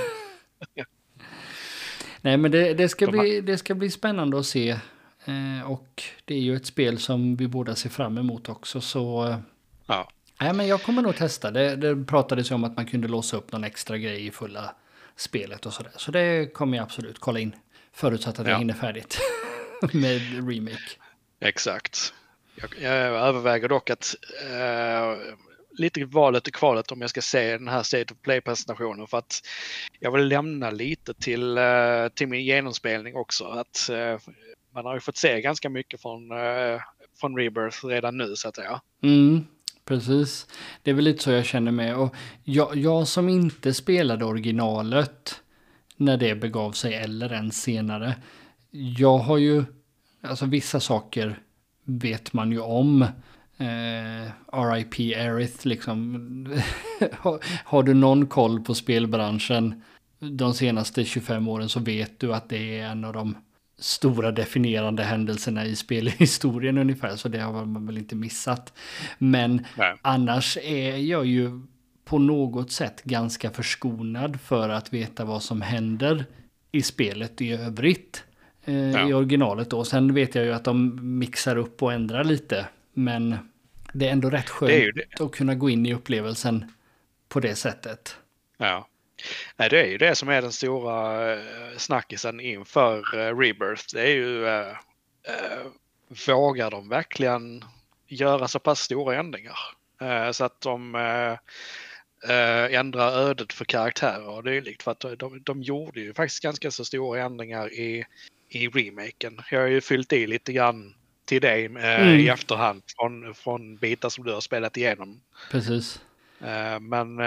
[2.22, 4.70] Nej men det, det, ska bli, det ska bli spännande att se.
[5.26, 9.28] Eh, och det är ju ett spel som vi båda ser fram emot också så...
[9.28, 9.38] Eh,
[9.86, 10.10] ja.
[10.42, 11.52] Nej men jag kommer nog testa.
[11.52, 14.76] Det, det pratades ju om att man kunde låsa upp någon extra grej i fulla
[15.20, 15.92] spelet och sådär.
[15.96, 17.56] Så det kommer jag absolut kolla in.
[17.94, 19.20] Förutsatt att jag hinner färdigt
[19.94, 20.98] med remake.
[21.42, 22.14] Exakt.
[22.56, 25.36] Jag, jag överväger dock att uh,
[25.72, 29.42] lite valet och kvalet om jag ska se den här State of Play-presentationen för att
[30.00, 33.46] jag vill lämna lite till, uh, till min genomspelning också.
[33.46, 34.20] Att, uh,
[34.74, 36.30] man har ju fått se ganska mycket från,
[37.20, 38.82] från Rebirth redan nu så att säga.
[39.04, 39.46] Mm,
[39.90, 40.48] precis.
[40.84, 41.96] Det är väl lite så jag känner med.
[41.96, 45.42] Och jag, jag som inte spelade originalet
[45.98, 48.16] när det begav sig eller än senare.
[48.72, 49.64] Jag har ju,
[50.22, 51.40] alltså vissa saker
[51.84, 53.02] vet man ju om.
[53.58, 56.62] Eh, RIP Aerith liksom.
[57.14, 59.84] har, har du någon koll på spelbranschen
[60.20, 63.36] de senaste 25 åren så vet du att det är en av de
[63.80, 67.16] stora definierande händelserna i spelhistorien ungefär.
[67.16, 68.74] Så det har man väl inte missat.
[69.18, 69.96] Men Nej.
[70.02, 71.62] annars är jag ju
[72.06, 76.26] på något sätt ganska förskonad för att veta vad som händer
[76.72, 78.24] i spelet i övrigt.
[78.66, 79.10] Eh, ja.
[79.10, 79.84] I originalet då.
[79.84, 82.66] Sen vet jag ju att de mixar upp och ändrar lite.
[82.94, 83.36] Men
[83.94, 86.72] det är ändå rätt skönt att kunna gå in i upplevelsen
[87.30, 88.16] på det sättet.
[88.58, 88.89] Ja.
[89.58, 93.84] Nej, det är ju det som är den stora eh, snackisen inför uh, Rebirth.
[93.94, 94.68] Det är ju, uh,
[95.30, 95.68] uh,
[96.28, 97.66] vågar de verkligen
[98.08, 99.58] göra så pass stora ändringar?
[100.32, 100.96] så att de
[102.72, 104.84] ändrar ödet för karaktärer och dylikt.
[104.84, 108.06] För att de, de gjorde ju faktiskt ganska så stora ändringar i,
[108.50, 109.42] i remaken.
[109.52, 110.96] Jag har ju fyllt i lite grann
[111.26, 112.20] till dig mm.
[112.20, 115.22] i efterhand från, från bitar som du har spelat igenom.
[115.52, 116.02] Precis.
[116.80, 117.20] men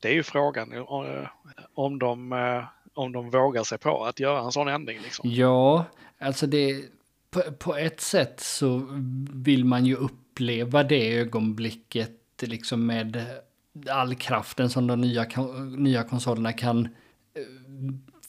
[0.00, 1.28] det är ju frågan eh,
[1.74, 4.98] om de, eh, om de vågar sig på att göra en sån ändring.
[5.02, 5.30] Liksom.
[5.30, 5.84] Ja,
[6.18, 6.84] alltså det
[7.30, 8.86] på, på, ett sätt så
[9.32, 13.24] vill man ju uppleva det ögonblicket liksom med
[13.90, 15.26] all kraften som de nya,
[15.76, 16.84] nya konsolerna kan
[17.34, 17.42] eh,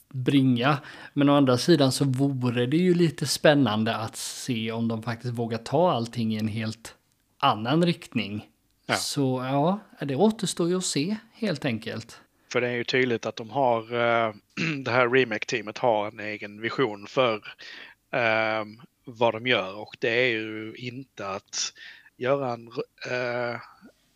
[0.09, 0.77] bringa.
[1.13, 5.33] Men å andra sidan så vore det ju lite spännande att se om de faktiskt
[5.33, 6.95] vågar ta allting i en helt
[7.37, 8.47] annan riktning.
[8.89, 8.95] Ja.
[8.95, 12.21] Så ja, det återstår ju att se helt enkelt.
[12.51, 14.33] För det är ju tydligt att de har, uh,
[14.83, 17.35] det här remake-teamet har en egen vision för
[18.15, 18.65] uh,
[19.05, 21.73] vad de gör och det är ju inte att
[22.17, 23.59] göra en, uh,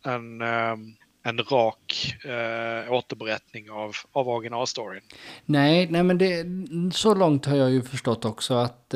[0.04, 5.02] en, um, en rak uh, återberättning av, av originalstoryn.
[5.44, 6.46] Nej, nej men det,
[6.94, 8.94] så långt har jag ju förstått också att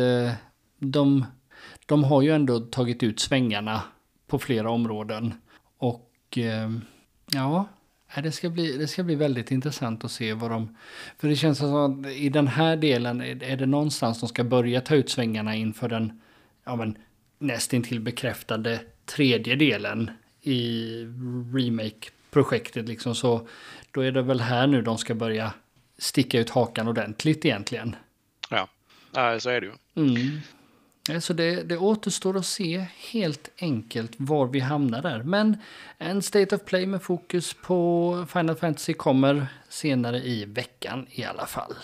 [0.78, 1.24] de,
[1.86, 3.82] de har ju ändå tagit ut svängarna
[4.26, 5.34] på flera områden.
[5.78, 6.78] Och uh,
[7.32, 7.68] ja,
[8.22, 10.76] det ska, bli, det ska bli väldigt intressant att se vad de...
[11.18, 14.80] För det känns som att i den här delen är det någonstans de ska börja
[14.80, 16.20] ta ut svängarna inför den
[16.64, 16.98] ja, men,
[17.38, 20.10] nästintill bekräftade tredje delen
[20.42, 20.92] i
[21.54, 22.88] remake-projektet.
[22.88, 23.14] Liksom.
[23.14, 23.48] Så
[23.90, 25.52] då är det väl här nu de ska börja
[25.98, 27.96] sticka ut hakan ordentligt egentligen.
[29.12, 29.72] Ja, så är det ju.
[29.94, 30.40] Mm.
[31.08, 35.22] Eh, så det, det återstår att se helt enkelt var vi hamnar där.
[35.22, 35.56] Men
[35.98, 41.46] en State of Play med fokus på Final Fantasy kommer senare i veckan i alla
[41.46, 41.74] fall.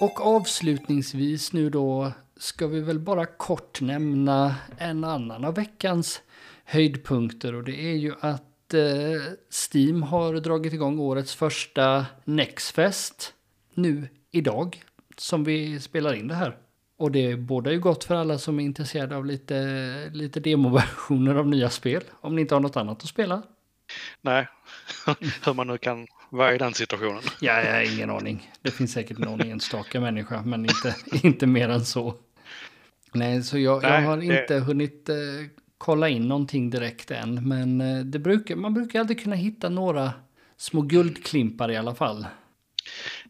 [0.00, 6.22] Och avslutningsvis nu då ska vi väl bara kort nämna en annan av veckans
[6.64, 13.34] höjdpunkter och det är ju att eh, Steam har dragit igång årets första Nextfest
[13.74, 14.84] nu idag
[15.16, 16.56] som vi spelar in det här.
[16.98, 21.48] Och det båda ju gott för alla som är intresserade av lite, lite demoversioner av
[21.48, 22.02] nya spel.
[22.20, 23.42] Om ni inte har något annat att spela.
[24.20, 24.48] Nej,
[25.44, 27.22] hur man nu kan vara i den situationen.
[27.40, 28.50] Ja, jag har ingen aning.
[28.62, 30.96] Det finns säkert någon enstaka människa, men inte,
[31.26, 32.14] inte mer än så.
[33.12, 34.24] Nej, så jag, Nej, jag har det...
[34.24, 35.16] inte hunnit eh,
[35.78, 37.48] kolla in någonting direkt än.
[37.48, 40.12] Men eh, det brukar, man brukar alltid kunna hitta några
[40.56, 42.26] små guldklimpar i alla fall.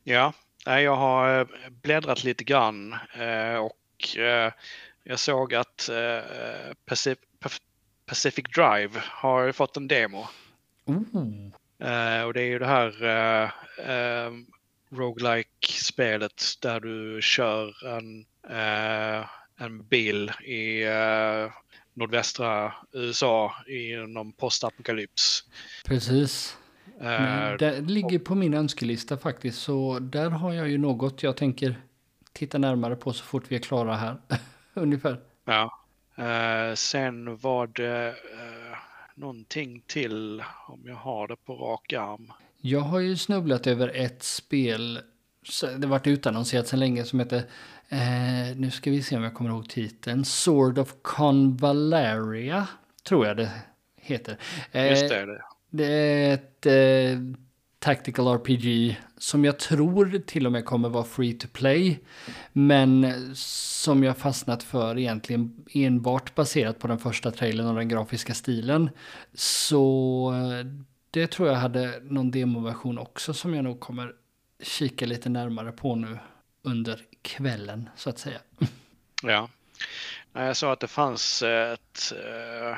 [0.04, 0.32] Ja,
[0.66, 1.46] jag har eh,
[1.82, 4.52] bläddrat lite grann eh, och eh,
[5.04, 5.90] jag såg att
[8.06, 10.26] Pacific Drive har fått en demo.
[10.88, 11.52] Mm.
[12.26, 13.52] Och det är ju det här
[14.90, 18.26] roguelike spelet där du kör en,
[19.58, 20.84] en bil i
[21.94, 25.44] nordvästra USA i någon postapokalyps.
[25.84, 26.56] Precis.
[27.00, 29.58] Uh, det ligger på min önskelista faktiskt.
[29.58, 31.80] Så där har jag ju något jag tänker
[32.32, 34.16] titta närmare på så fort vi är klara här.
[34.74, 35.20] Ungefär.
[35.44, 35.80] Ja.
[36.18, 38.76] Uh, sen var det uh,
[39.14, 42.32] någonting till om jag har det på rak arm.
[42.60, 45.00] Jag har ju snubblat över ett spel,
[45.78, 47.42] det varit utannonserat sedan länge, som heter,
[47.88, 52.68] eh, nu ska vi se om jag kommer ihåg titeln, Sword of Convalaria,
[53.02, 53.50] tror jag det
[53.96, 54.36] heter.
[54.72, 55.26] Eh, Just det.
[55.26, 55.42] det.
[55.76, 57.20] Det är ett eh,
[57.78, 62.00] Tactical RPG som jag tror till och med kommer vara free to play.
[62.52, 63.06] Men
[63.36, 68.90] som jag fastnat för egentligen enbart baserat på den första trailern och den grafiska stilen.
[69.34, 70.66] Så eh,
[71.10, 74.12] det tror jag hade någon demoversion också som jag nog kommer
[74.62, 76.18] kika lite närmare på nu
[76.62, 78.38] under kvällen så att säga.
[79.22, 79.48] Ja,
[80.32, 82.76] jag sa att det fanns ett eh,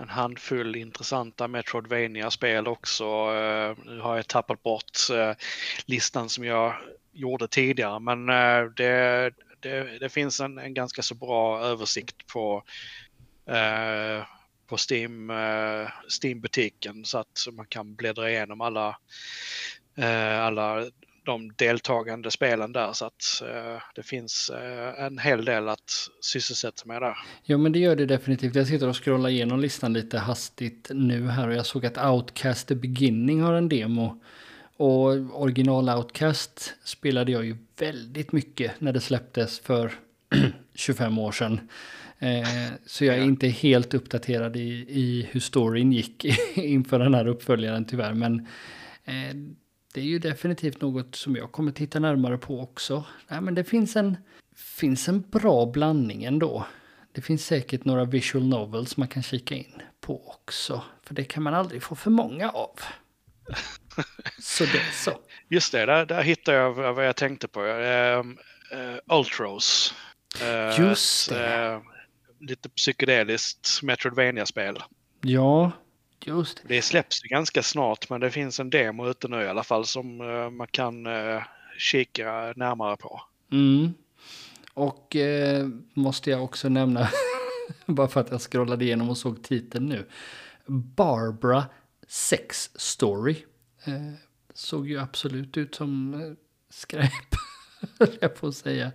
[0.00, 3.04] en handfull intressanta Metroidvania-spel också.
[3.04, 5.32] Eh, nu har jag tappat bort eh,
[5.86, 6.76] listan som jag
[7.12, 9.30] gjorde tidigare men eh, det,
[9.60, 12.62] det, det finns en, en, ganska så bra översikt på,
[14.66, 15.32] på Steam,
[16.22, 18.98] Steam-butiken så att man kan bläddra igenom alla,
[20.40, 20.86] alla
[21.24, 26.82] de deltagande spelen där så att eh, det finns eh, en hel del att sysselsätta
[26.86, 27.16] med där.
[27.44, 28.54] Ja men det gör det definitivt.
[28.54, 32.68] Jag sitter och scrollar igenom listan lite hastigt nu här och jag såg att Outcast
[32.68, 34.22] The Beginning har en demo.
[34.76, 35.08] Och
[35.42, 39.92] original Outcast spelade jag ju väldigt mycket när det släpptes för
[40.74, 41.60] 25 år sedan.
[42.18, 47.26] Eh, så jag är inte helt uppdaterad i, i hur storyn gick inför den här
[47.26, 48.14] uppföljaren tyvärr.
[48.14, 48.46] Men
[49.04, 49.34] eh,
[49.92, 53.04] det är ju definitivt något som jag kommer titta närmare på också.
[53.28, 54.16] Nej, men det finns en,
[54.56, 56.66] finns en bra blandning ändå.
[57.12, 60.82] Det finns säkert några visual novels man kan kika in på också.
[61.02, 62.80] För det kan man aldrig få för många av.
[64.40, 65.12] så det är så.
[65.48, 67.60] Just det, där, där hittade jag vad jag tänkte på.
[67.60, 69.94] Uh, uh, Ultros.
[70.42, 71.74] Uh, Just det.
[71.74, 71.82] Uh,
[72.40, 74.78] lite psykedeliskt Metroidvania-spel.
[75.20, 75.72] Ja,
[76.26, 76.82] Just det.
[76.82, 80.50] släpps ganska snart men det finns en demo ute nu i alla fall som uh,
[80.50, 81.42] man kan uh,
[81.78, 83.22] kika närmare på.
[83.52, 83.94] Mm.
[84.74, 87.08] Och uh, måste jag också nämna,
[87.86, 90.06] bara för att jag scrollade igenom och såg titeln nu.
[90.66, 91.64] Barbara
[92.08, 93.36] Sex Story.
[94.54, 96.36] såg ju absolut ut som
[96.70, 97.10] skräp,
[98.20, 98.92] jag får säga.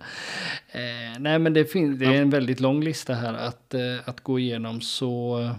[1.18, 3.74] nej men det, det är en väldigt lång lista här att,
[4.04, 5.50] att gå igenom så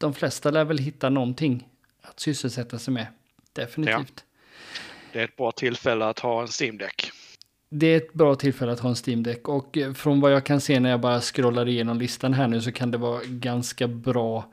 [0.00, 1.68] de flesta lär väl hitta någonting
[2.02, 3.06] att sysselsätta sig med.
[3.52, 3.96] Definitivt.
[4.16, 4.22] Ja.
[5.12, 7.10] Det är ett bra tillfälle att ha en Steam Deck.
[7.70, 10.46] Det är ett bra tillfälle att ha en Steam Deck och eh, från vad jag
[10.46, 13.88] kan se när jag bara scrollar igenom listan här nu så kan det vara ganska
[13.88, 14.52] bra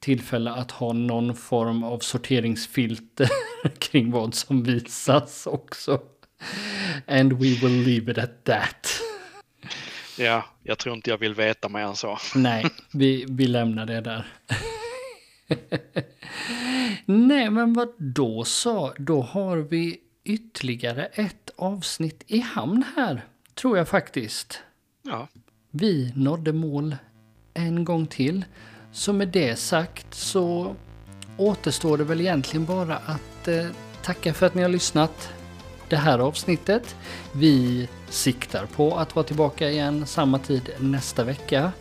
[0.00, 3.28] tillfälle att ha någon form av sorteringsfilter
[3.78, 6.00] kring vad som visas också.
[7.06, 9.00] And we will leave it at that.
[10.18, 12.18] Ja, jag tror inte jag vill veta mer än så.
[12.34, 14.26] Nej, vi, vi lämnar det där.
[17.06, 18.92] Nej, men vad då så?
[18.98, 23.24] Då har vi ytterligare ett avsnitt i hamn här,
[23.54, 24.58] tror jag faktiskt.
[25.02, 25.28] Ja.
[25.70, 26.96] Vi nådde mål
[27.54, 28.44] en gång till.
[28.92, 30.74] Så med det sagt så
[31.36, 33.66] återstår det väl egentligen bara att eh,
[34.02, 35.32] tacka för att ni har lyssnat
[35.88, 36.96] det här avsnittet.
[37.32, 41.72] Vi siktar på att vara tillbaka igen samma tid nästa vecka.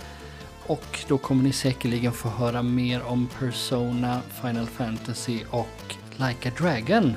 [0.72, 6.52] Och då kommer ni säkerligen få höra mer om Persona, Final Fantasy och Like a
[6.58, 7.16] Dragon.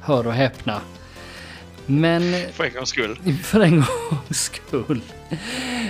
[0.00, 0.80] Hör och häpna.
[1.86, 2.52] Men...
[2.52, 3.18] För en gångs skull.
[3.44, 5.00] För en gångs skull.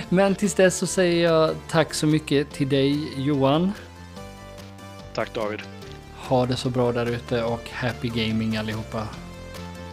[0.09, 3.71] Men tills dess så säger jag tack så mycket till dig Johan.
[5.13, 5.59] Tack David.
[6.15, 9.07] Ha det så bra där ute och happy gaming allihopa.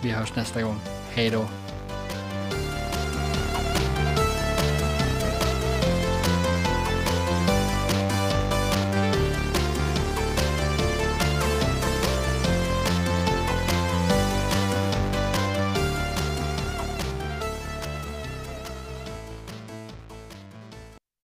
[0.02, 0.80] Vi hörs nästa gång.
[1.14, 1.46] Hej då.